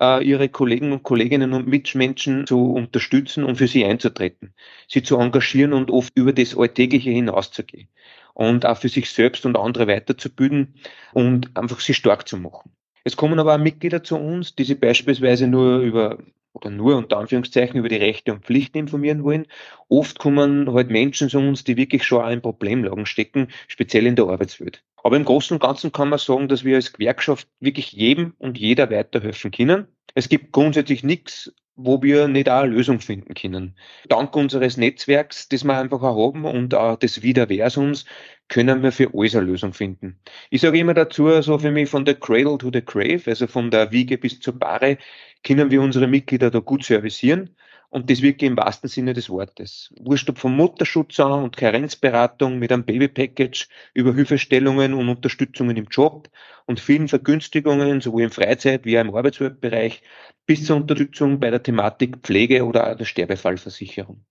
äh, 0.00 0.24
ihre 0.24 0.48
Kollegen 0.48 0.92
und 0.92 1.02
Kolleginnen 1.02 1.52
und 1.52 1.66
Mitmenschen 1.68 2.46
zu 2.46 2.72
unterstützen 2.72 3.44
und 3.44 3.56
für 3.56 3.68
sie 3.68 3.84
einzutreten, 3.84 4.54
sie 4.88 5.02
zu 5.02 5.18
engagieren 5.18 5.72
und 5.72 5.90
oft 5.90 6.16
über 6.16 6.32
das 6.32 6.56
Alltägliche 6.56 7.10
hinauszugehen 7.10 7.88
und 8.34 8.66
auch 8.66 8.78
für 8.78 8.88
sich 8.88 9.10
selbst 9.10 9.44
und 9.46 9.56
andere 9.56 9.86
weiterzubilden 9.86 10.74
und 11.12 11.56
einfach 11.56 11.80
sie 11.80 11.94
stark 11.94 12.28
zu 12.28 12.36
machen. 12.36 12.72
Es 13.04 13.16
kommen 13.16 13.38
aber 13.38 13.54
auch 13.54 13.58
Mitglieder 13.58 14.02
zu 14.02 14.16
uns, 14.16 14.54
die 14.54 14.64
sich 14.64 14.78
beispielsweise 14.78 15.46
nur 15.46 15.78
über 15.80 16.18
oder 16.52 16.70
nur 16.70 16.96
unter 16.96 17.18
Anführungszeichen 17.18 17.78
über 17.78 17.88
die 17.88 17.96
Rechte 17.96 18.32
und 18.32 18.44
Pflichten 18.44 18.78
informieren 18.78 19.24
wollen. 19.24 19.46
Oft 19.88 20.18
kommen 20.18 20.72
halt 20.72 20.90
Menschen 20.90 21.28
zu 21.28 21.38
uns, 21.38 21.64
die 21.64 21.76
wirklich 21.76 22.04
schon 22.04 22.22
auch 22.22 22.30
in 22.30 22.42
Problemlagen 22.42 23.06
stecken, 23.06 23.48
speziell 23.68 24.06
in 24.06 24.16
der 24.16 24.26
Arbeitswelt. 24.26 24.82
Aber 25.02 25.16
im 25.16 25.24
Großen 25.24 25.54
und 25.54 25.62
Ganzen 25.62 25.92
kann 25.92 26.08
man 26.08 26.18
sagen, 26.18 26.48
dass 26.48 26.64
wir 26.64 26.76
als 26.76 26.92
Gewerkschaft 26.92 27.48
wirklich 27.60 27.92
jedem 27.92 28.34
und 28.38 28.58
jeder 28.58 28.90
weiterhelfen 28.90 29.50
können. 29.50 29.86
Es 30.14 30.28
gibt 30.28 30.52
grundsätzlich 30.52 31.04
nichts, 31.04 31.54
wo 31.78 32.02
wir 32.02 32.26
nicht 32.26 32.50
auch 32.50 32.62
eine 32.62 32.74
Lösung 32.74 33.00
finden 33.00 33.34
können. 33.34 33.74
Dank 34.08 34.34
unseres 34.34 34.76
Netzwerks, 34.76 35.48
das 35.48 35.62
wir 35.64 35.78
einfach 35.78 36.02
auch 36.02 36.26
haben 36.26 36.44
und 36.44 36.74
auch 36.74 36.96
des 36.96 37.22
Wiederversums, 37.22 38.04
können 38.48 38.82
wir 38.82 38.90
für 38.90 39.14
alles 39.14 39.36
eine 39.36 39.46
Lösung 39.46 39.72
finden. 39.72 40.18
Ich 40.50 40.60
sage 40.60 40.78
immer 40.78 40.94
dazu, 40.94 41.40
so 41.40 41.58
für 41.58 41.70
mich 41.70 41.88
von 41.88 42.04
der 42.04 42.16
Cradle 42.16 42.58
to 42.58 42.70
the 42.72 42.84
Grave, 42.84 43.22
also 43.26 43.46
von 43.46 43.70
der 43.70 43.92
Wiege 43.92 44.18
bis 44.18 44.40
zur 44.40 44.58
Bahre, 44.58 44.98
können 45.44 45.70
wir 45.70 45.80
unsere 45.80 46.08
Mitglieder 46.08 46.50
da 46.50 46.58
gut 46.58 46.84
servicieren. 46.84 47.54
Und 47.90 48.10
das 48.10 48.20
wirklich 48.20 48.50
im 48.50 48.56
wahrsten 48.56 48.88
Sinne 48.88 49.14
des 49.14 49.30
Wortes. 49.30 49.92
Wurscht 49.98 50.28
ob 50.28 50.38
vom 50.38 50.54
Mutterschutz 50.54 51.18
an 51.20 51.42
und 51.44 51.56
Karenzberatung 51.56 52.58
mit 52.58 52.70
einem 52.70 52.84
Babypackage 52.84 53.68
über 53.94 54.14
Hilfestellungen 54.14 54.92
und 54.92 55.08
Unterstützungen 55.08 55.76
im 55.76 55.86
Job 55.90 56.28
und 56.66 56.80
vielen 56.80 57.08
Vergünstigungen, 57.08 58.02
sowohl 58.02 58.24
im 58.24 58.30
Freizeit- 58.30 58.84
wie 58.84 58.98
auch 58.98 59.04
im 59.04 59.14
Arbeitsweltbereich, 59.14 60.02
bis 60.44 60.66
zur 60.66 60.76
Unterstützung 60.76 61.40
bei 61.40 61.50
der 61.50 61.62
Thematik 61.62 62.18
Pflege 62.22 62.64
oder 62.66 62.94
der 62.94 63.06
Sterbefallversicherung. 63.06 64.24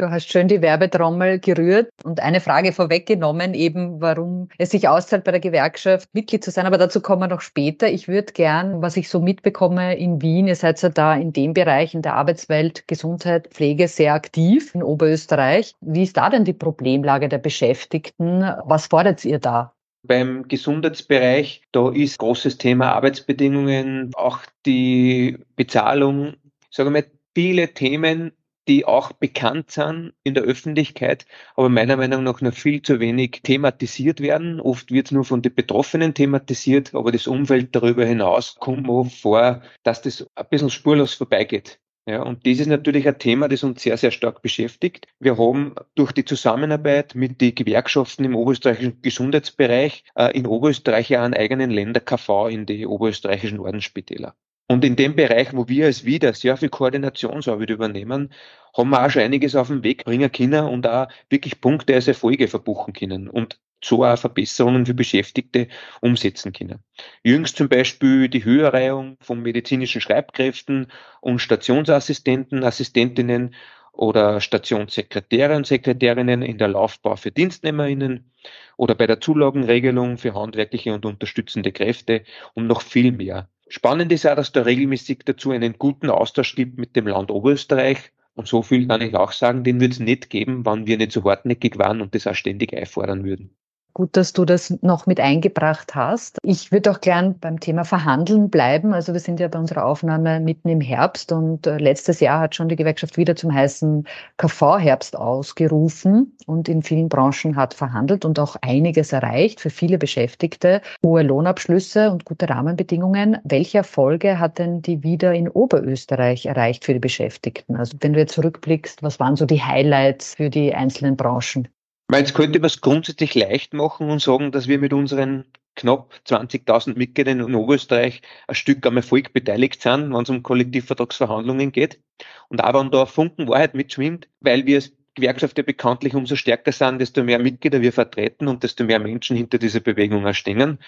Du 0.00 0.10
hast 0.10 0.30
schön 0.30 0.46
die 0.46 0.62
Werbetrommel 0.62 1.40
gerührt 1.40 1.90
und 2.04 2.20
eine 2.20 2.40
Frage 2.40 2.72
vorweggenommen, 2.72 3.52
eben 3.52 4.00
warum 4.00 4.48
es 4.56 4.70
sich 4.70 4.86
auszahlt, 4.86 5.24
bei 5.24 5.32
der 5.32 5.40
Gewerkschaft 5.40 6.08
Mitglied 6.12 6.44
zu 6.44 6.52
sein. 6.52 6.66
Aber 6.66 6.78
dazu 6.78 7.00
kommen 7.00 7.22
wir 7.22 7.26
noch 7.26 7.40
später. 7.40 7.90
Ich 7.90 8.06
würde 8.06 8.32
gern, 8.32 8.80
was 8.80 8.96
ich 8.96 9.08
so 9.08 9.20
mitbekomme 9.20 9.96
in 9.96 10.22
Wien, 10.22 10.46
ihr 10.46 10.54
seid 10.54 10.80
ja 10.82 10.88
da 10.90 11.16
in 11.16 11.32
dem 11.32 11.52
Bereich, 11.52 11.94
in 11.94 12.02
der 12.02 12.14
Arbeitswelt, 12.14 12.86
Gesundheit, 12.86 13.48
Pflege 13.48 13.88
sehr 13.88 14.14
aktiv 14.14 14.72
in 14.72 14.84
Oberösterreich. 14.84 15.74
Wie 15.80 16.04
ist 16.04 16.16
da 16.16 16.30
denn 16.30 16.44
die 16.44 16.52
Problemlage 16.52 17.28
der 17.28 17.38
Beschäftigten? 17.38 18.42
Was 18.66 18.86
fordert 18.86 19.24
ihr 19.24 19.40
da? 19.40 19.74
Beim 20.04 20.46
Gesundheitsbereich, 20.46 21.62
da 21.72 21.90
ist 21.90 22.20
großes 22.20 22.58
Thema 22.58 22.92
Arbeitsbedingungen, 22.92 24.12
auch 24.14 24.38
die 24.64 25.38
Bezahlung, 25.56 26.34
sagen 26.70 26.94
wir 26.94 27.02
mal, 27.02 27.06
viele 27.34 27.74
Themen, 27.74 28.32
die 28.68 28.84
auch 28.84 29.12
bekannt 29.12 29.70
sind 29.70 30.12
in 30.22 30.34
der 30.34 30.44
Öffentlichkeit, 30.44 31.26
aber 31.56 31.68
meiner 31.68 31.96
Meinung 31.96 32.22
nach 32.22 32.40
noch 32.40 32.54
viel 32.54 32.82
zu 32.82 33.00
wenig 33.00 33.40
thematisiert 33.42 34.20
werden. 34.20 34.60
Oft 34.60 34.92
wird 34.92 35.06
es 35.06 35.12
nur 35.12 35.24
von 35.24 35.42
den 35.42 35.54
Betroffenen 35.54 36.14
thematisiert, 36.14 36.94
aber 36.94 37.10
das 37.10 37.26
Umfeld 37.26 37.74
darüber 37.74 38.04
hinaus 38.04 38.56
kommt 38.60 38.86
mir 38.86 39.04
vor, 39.06 39.62
dass 39.82 40.02
das 40.02 40.26
ein 40.34 40.46
bisschen 40.50 40.70
spurlos 40.70 41.14
vorbeigeht. 41.14 41.80
Ja, 42.08 42.22
und 42.22 42.46
das 42.46 42.58
ist 42.58 42.68
natürlich 42.68 43.06
ein 43.06 43.18
Thema, 43.18 43.48
das 43.48 43.62
uns 43.62 43.82
sehr, 43.82 43.98
sehr 43.98 44.10
stark 44.10 44.40
beschäftigt. 44.40 45.06
Wir 45.20 45.36
haben 45.36 45.74
durch 45.94 46.12
die 46.12 46.24
Zusammenarbeit 46.24 47.14
mit 47.14 47.42
den 47.42 47.54
Gewerkschaften 47.54 48.24
im 48.24 48.34
oberösterreichischen 48.34 49.02
Gesundheitsbereich 49.02 50.04
äh, 50.14 50.34
in 50.34 50.46
Oberösterreich 50.46 51.10
ja 51.10 51.22
einen 51.22 51.34
eigenen 51.34 51.70
Länder-KV 51.70 52.48
in 52.48 52.64
die 52.64 52.86
oberösterreichischen 52.86 53.60
Ordensspitäler. 53.60 54.34
Und 54.70 54.84
in 54.84 54.96
dem 54.96 55.16
Bereich, 55.16 55.54
wo 55.54 55.66
wir 55.68 55.86
als 55.86 56.04
wieder 56.04 56.34
sehr 56.34 56.58
viel 56.58 56.68
Koordinationsarbeit 56.68 57.70
übernehmen, 57.70 58.32
haben 58.76 58.90
wir 58.90 59.04
auch 59.04 59.10
schon 59.10 59.22
einiges 59.22 59.54
auf 59.54 59.68
den 59.68 59.82
Weg 59.82 60.04
bringen 60.04 60.30
können 60.30 60.64
und 60.64 60.86
auch 60.86 61.08
wirklich 61.30 61.60
Punkte 61.60 61.94
als 61.94 62.08
Erfolge 62.08 62.48
verbuchen 62.48 62.92
können 62.92 63.28
und 63.28 63.58
so 63.82 64.04
auch 64.04 64.18
Verbesserungen 64.18 64.86
für 64.86 64.94
Beschäftigte 64.94 65.68
umsetzen 66.00 66.52
können. 66.52 66.80
Jüngst 67.22 67.56
zum 67.56 67.68
Beispiel 67.68 68.28
die 68.28 68.44
Höherreihung 68.44 69.16
von 69.20 69.40
medizinischen 69.40 70.00
Schreibkräften 70.00 70.88
und 71.20 71.38
Stationsassistenten, 71.38 72.64
Assistentinnen 72.64 73.54
oder 73.92 74.40
Stationssekretäre 74.40 75.56
und 75.56 75.66
Sekretärinnen 75.66 76.42
in 76.42 76.58
der 76.58 76.68
Laufbau 76.68 77.16
für 77.16 77.32
Dienstnehmerinnen 77.32 78.30
oder 78.76 78.94
bei 78.94 79.06
der 79.06 79.20
Zulagenregelung 79.20 80.18
für 80.18 80.34
handwerkliche 80.34 80.94
und 80.94 81.04
unterstützende 81.04 81.72
Kräfte 81.72 82.22
und 82.54 82.68
noch 82.68 82.82
viel 82.82 83.12
mehr. 83.12 83.48
Spannend 83.68 84.12
ist 84.12 84.26
auch, 84.26 84.36
dass 84.36 84.52
da 84.52 84.62
regelmäßig 84.62 85.20
dazu 85.24 85.50
einen 85.50 85.78
guten 85.78 86.10
Austausch 86.10 86.54
gibt 86.54 86.78
mit 86.78 86.96
dem 86.96 87.06
Land 87.06 87.30
Oberösterreich. 87.30 88.12
Und 88.38 88.48
so 88.48 88.62
viel 88.62 88.86
kann 88.88 89.02
ich 89.02 89.14
auch 89.16 89.32
sagen, 89.32 89.64
den 89.64 89.80
würde 89.80 89.92
es 89.92 89.98
nicht 90.00 90.30
geben, 90.30 90.64
wenn 90.64 90.86
wir 90.86 90.96
nicht 90.96 91.12
so 91.12 91.24
hartnäckig 91.24 91.76
waren 91.78 92.00
und 92.00 92.14
das 92.14 92.26
auch 92.26 92.34
ständig 92.34 92.72
einfordern 92.72 93.24
würden. 93.24 93.54
Gut, 93.98 94.16
dass 94.16 94.32
du 94.32 94.44
das 94.44 94.78
noch 94.80 95.06
mit 95.06 95.18
eingebracht 95.18 95.96
hast. 95.96 96.38
Ich 96.44 96.70
würde 96.70 96.92
auch 96.92 97.00
gern 97.00 97.36
beim 97.40 97.58
Thema 97.58 97.82
Verhandeln 97.82 98.48
bleiben. 98.48 98.94
Also 98.94 99.12
wir 99.12 99.18
sind 99.18 99.40
ja 99.40 99.48
bei 99.48 99.58
unserer 99.58 99.84
Aufnahme 99.86 100.38
mitten 100.38 100.68
im 100.68 100.80
Herbst 100.80 101.32
und 101.32 101.66
äh, 101.66 101.78
letztes 101.78 102.20
Jahr 102.20 102.38
hat 102.38 102.54
schon 102.54 102.68
die 102.68 102.76
Gewerkschaft 102.76 103.16
wieder 103.16 103.34
zum 103.34 103.52
heißen 103.52 104.06
KV-Herbst 104.36 105.16
ausgerufen 105.16 106.36
und 106.46 106.68
in 106.68 106.84
vielen 106.84 107.08
Branchen 107.08 107.56
hat 107.56 107.74
verhandelt 107.74 108.24
und 108.24 108.38
auch 108.38 108.54
einiges 108.62 109.12
erreicht 109.12 109.60
für 109.60 109.70
viele 109.70 109.98
Beschäftigte. 109.98 110.80
Hohe 111.04 111.24
Lohnabschlüsse 111.24 112.12
und 112.12 112.24
gute 112.24 112.48
Rahmenbedingungen. 112.48 113.38
Welche 113.42 113.78
Erfolge 113.78 114.38
hat 114.38 114.60
denn 114.60 114.80
die 114.80 115.02
wieder 115.02 115.34
in 115.34 115.48
Oberösterreich 115.48 116.46
erreicht 116.46 116.84
für 116.84 116.92
die 116.92 117.00
Beschäftigten? 117.00 117.74
Also 117.74 117.96
wenn 117.98 118.12
du 118.12 118.20
jetzt 118.20 118.34
zurückblickst, 118.34 119.02
was 119.02 119.18
waren 119.18 119.34
so 119.34 119.44
die 119.44 119.60
Highlights 119.60 120.36
für 120.36 120.50
die 120.50 120.72
einzelnen 120.72 121.16
Branchen? 121.16 121.66
Weil 122.08 122.20
jetzt 122.20 122.34
könnte 122.34 122.58
man 122.58 122.66
es 122.68 122.80
grundsätzlich 122.80 123.34
leicht 123.34 123.74
machen 123.74 124.10
und 124.10 124.22
sagen, 124.22 124.50
dass 124.50 124.66
wir 124.66 124.78
mit 124.78 124.94
unseren 124.94 125.44
knapp 125.74 126.12
20.000 126.26 126.96
Mitgliedern 126.96 127.40
in 127.40 127.54
Oberösterreich 127.54 128.22
ein 128.46 128.54
Stück 128.54 128.86
am 128.86 128.96
Erfolg 128.96 129.34
beteiligt 129.34 129.82
sind, 129.82 130.12
wenn 130.12 130.22
es 130.22 130.30
um 130.30 130.42
Kollektivvertragsverhandlungen 130.42 131.70
geht. 131.70 132.00
Und 132.48 132.64
auch 132.64 132.80
wenn 132.80 132.90
da 132.90 133.04
Funken 133.04 133.46
Wahrheit 133.46 133.74
mitschwimmt, 133.74 134.26
weil 134.40 134.64
wir 134.64 134.76
als 134.76 134.92
Gewerkschaft 135.14 135.58
ja 135.58 135.64
bekanntlich 135.64 136.14
umso 136.14 136.34
stärker 136.34 136.72
sind, 136.72 136.98
desto 136.98 137.22
mehr 137.22 137.38
Mitglieder 137.38 137.82
wir 137.82 137.92
vertreten 137.92 138.48
und 138.48 138.62
desto 138.62 138.84
mehr 138.84 139.00
Menschen 139.00 139.36
hinter 139.36 139.58
dieser 139.58 139.80
Bewegung 139.80 140.32
stehen, 140.32 140.78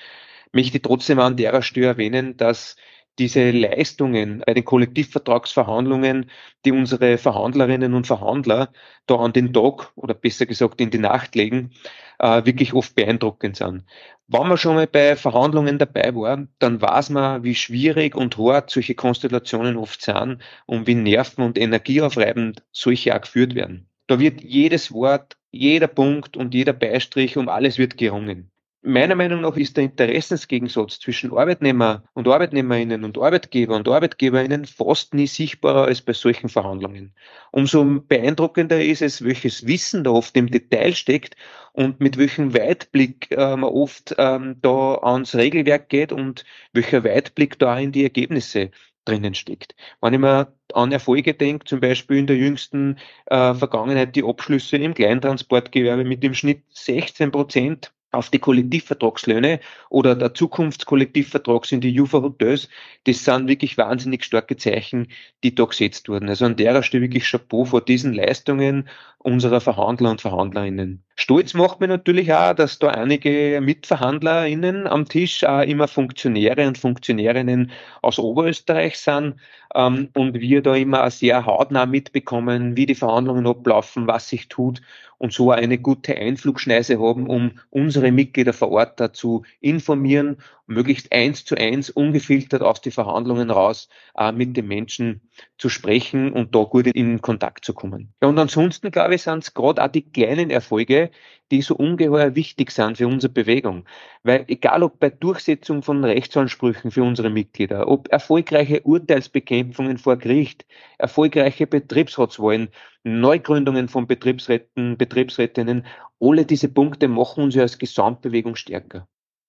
möchte 0.53 0.79
ich 0.79 0.83
trotzdem 0.83 1.19
an 1.19 1.37
der 1.37 1.61
Stelle 1.61 1.87
erwähnen, 1.87 2.37
dass 2.39 2.77
diese 3.21 3.51
Leistungen 3.51 4.43
bei 4.47 4.55
den 4.55 4.65
Kollektivvertragsverhandlungen, 4.65 6.31
die 6.65 6.73
unsere 6.73 7.19
Verhandlerinnen 7.19 7.93
und 7.95 8.07
Verhandler 8.07 8.73
da 9.07 9.17
an 9.17 9.35
den 9.35 9.53
Tag 9.53 9.93
oder 9.95 10.15
besser 10.15 10.47
gesagt 10.47 10.81
in 10.81 10.91
die 10.91 10.99
Nacht 10.99 11.35
legen, 11.35 11.71
äh, 12.19 12.45
wirklich 12.47 12.73
oft 12.73 12.95
beeindruckend 12.95 13.57
sind. 13.57 13.85
Wenn 14.27 14.49
man 14.49 14.57
schon 14.57 14.75
mal 14.75 14.87
bei 14.87 15.17
Verhandlungen 15.17 15.79
dabei 15.79 16.15
war, 16.15 16.47
dann 16.59 16.81
weiß 16.81 17.11
man, 17.11 17.45
wie 17.45 17.55
schwierig 17.55 18.15
und 18.17 18.39
hart 18.39 18.71
solche 18.71 18.95
Konstellationen 18.95 19.77
oft 19.77 20.01
sind 20.01 20.39
und 20.67 20.87
wie 20.87 20.95
nerven- 20.95 21.45
und 21.45 21.59
energieaufreibend 21.59 22.63
solche 22.73 23.15
auch 23.15 23.21
geführt 23.21 23.55
werden. 23.55 23.89
Da 24.07 24.19
wird 24.19 24.41
jedes 24.41 24.93
Wort, 24.93 25.37
jeder 25.51 25.89
Punkt 25.89 26.37
und 26.37 26.55
jeder 26.55 26.73
Beistrich 26.73 27.37
um 27.37 27.49
alles 27.49 27.77
wird 27.77 27.99
gerungen. 27.99 28.51
Meiner 28.83 29.15
Meinung 29.15 29.43
nach 29.43 29.59
ist 29.59 29.77
der 29.77 29.85
Interessensgegensatz 29.85 31.01
zwischen 31.01 31.37
Arbeitnehmer 31.37 32.03
und 32.15 32.27
Arbeitnehmerinnen 32.27 33.05
und 33.05 33.19
Arbeitgeber 33.19 33.77
und 33.77 33.87
Arbeitgeberinnen 33.87 34.65
fast 34.65 35.13
nie 35.13 35.27
sichtbarer 35.27 35.85
als 35.85 36.01
bei 36.01 36.15
solchen 36.15 36.49
Verhandlungen. 36.49 37.15
Umso 37.53 37.85
beeindruckender 37.85 38.83
ist 38.83 39.03
es, 39.03 39.23
welches 39.23 39.67
Wissen 39.67 40.03
da 40.05 40.13
oft 40.13 40.35
im 40.35 40.51
Detail 40.51 40.95
steckt 40.95 41.37
und 41.75 42.01
mit 42.01 42.17
welchem 42.17 42.55
Weitblick 42.55 43.31
äh, 43.33 43.55
man 43.55 43.65
oft 43.65 44.15
ähm, 44.17 44.57
da 44.63 44.95
ans 45.03 45.35
Regelwerk 45.35 45.91
geht 45.91 46.11
und 46.11 46.47
welcher 46.73 47.05
Weitblick 47.05 47.59
da 47.59 47.79
in 47.79 47.93
die 47.93 48.05
Ergebnisse 48.05 48.71
drinnen 49.05 49.35
steckt. 49.35 49.75
Wenn 50.01 50.15
ich 50.15 50.21
mir 50.21 50.55
an 50.73 50.91
Erfolge 50.91 51.35
denke, 51.35 51.67
zum 51.67 51.81
Beispiel 51.81 52.17
in 52.17 52.27
der 52.27 52.37
jüngsten 52.37 52.97
äh, 53.27 53.53
Vergangenheit 53.53 54.17
die 54.17 54.25
Abschlüsse 54.25 54.79
im 54.79 54.95
Kleintransportgewerbe 54.95 56.05
mit 56.05 56.23
dem 56.23 56.33
Schnitt 56.33 56.63
16 56.71 57.31
Prozent 57.31 57.93
auf 58.13 58.31
die 58.31 58.39
Kollektivvertragslöhne 58.39 59.61
oder 59.89 60.15
der 60.17 60.35
Zukunftskollektivvertrag 60.35 61.67
sind 61.67 61.85
die 61.85 61.91
Jufa 61.91 62.23
Hotels, 62.23 62.69
das 63.05 63.25
sind 63.25 63.49
wirklich 63.49 63.79
wahnsinnig 63.79 64.25
starke 64.25 64.57
Zeichen, 64.57 65.09
die 65.45 65.55
da 65.55 65.65
gesetzt 65.65 66.09
wurden. 66.09 66.29
Also 66.29 66.45
an 66.45 66.57
der 66.57 66.83
Stelle 66.83 67.03
wirklich 67.03 67.31
Chapeau 67.31 67.65
vor 67.65 67.85
diesen 67.85 68.13
Leistungen 68.13 68.89
unserer 69.19 69.61
Verhandler 69.61 70.11
und 70.11 70.21
Verhandlerinnen. 70.21 71.05
Stolz 71.21 71.53
macht 71.53 71.81
mir 71.81 71.87
natürlich 71.87 72.33
auch, 72.33 72.55
dass 72.55 72.79
da 72.79 72.89
einige 72.89 73.61
MitverhandlerInnen 73.61 74.87
am 74.87 75.05
Tisch 75.07 75.45
auch 75.45 75.61
immer 75.61 75.87
Funktionäre 75.87 76.67
und 76.67 76.79
Funktionärinnen 76.79 77.73
aus 78.01 78.19
Oberösterreich 78.19 78.99
sind 78.99 79.35
ähm, 79.75 80.09
und 80.15 80.41
wir 80.41 80.63
da 80.63 80.75
immer 80.75 81.05
auch 81.05 81.11
sehr 81.11 81.45
hautnah 81.45 81.85
mitbekommen, 81.85 82.75
wie 82.75 82.87
die 82.87 82.95
Verhandlungen 82.95 83.47
ablaufen, 83.47 84.07
was 84.07 84.31
sich 84.31 84.49
tut 84.49 84.81
und 85.19 85.35
so 85.35 85.51
eine 85.51 85.77
gute 85.77 86.17
Einflugschneise 86.17 86.99
haben, 86.99 87.29
um 87.29 87.61
unsere 87.69 88.13
Mitglieder 88.13 88.55
vor 88.55 88.71
Ort 88.71 88.99
dazu 88.99 89.43
informieren, 89.61 90.39
möglichst 90.71 91.13
eins 91.13 91.45
zu 91.45 91.57
eins, 91.57 91.91
ungefiltert 91.91 92.63
aus 92.63 92.81
die 92.81 92.93
Verhandlungen 92.93 93.51
raus, 93.51 93.89
äh, 94.17 94.33
mit 94.33 94.57
den 94.57 94.69
Menschen 94.69 95.21
zu 95.59 95.69
sprechen 95.69 96.33
und 96.33 96.55
da 96.55 96.63
gut 96.63 96.87
in 96.87 97.21
Kontakt 97.21 97.65
zu 97.65 97.75
kommen. 97.75 98.15
Ja, 98.23 98.29
und 98.29 98.39
ansonsten, 98.39 98.91
glaube 98.91 99.17
ich, 99.17 99.23
sind 99.23 99.43
es 99.43 99.53
gerade 99.53 99.83
auch 99.83 99.89
die 99.89 100.11
kleinen 100.11 100.51
Erfolge, 100.51 101.11
die 101.51 101.63
so 101.63 101.75
ungeheuer 101.75 102.37
wichtig 102.37 102.71
sind 102.71 102.99
für 102.99 103.09
unsere 103.09 103.33
Bewegung. 103.33 103.85
Weil 104.23 104.45
egal 104.47 104.85
ob 104.85 105.01
bei 105.01 105.11
Durchsetzung 105.11 105.83
von 105.83 106.05
Rechtsansprüchen 106.05 106.93
für 106.93 107.03
unsere 107.03 107.31
Mitglieder, 107.31 107.89
ob 107.89 108.09
erfolgreiche 108.13 108.83
Urteilsbekämpfungen 108.83 109.99
vor 109.99 110.17
Gericht, 110.17 110.65
erfolgreiche 110.99 111.67
Betriebsratswahlen, 111.67 112.69
Neugründungen 113.03 113.89
von 113.89 114.07
Betriebsräten, 114.07 114.97
Betriebsrätinnen, 114.97 115.85
alle 116.21 116.47
diese 116.47 116.69
Punkte 116.69 117.09
machen 117.09 117.45
uns 117.45 117.55
ja 117.57 117.63
als 117.63 117.79
Gesamtbewegung 117.79 118.55
stärker. 118.55 119.09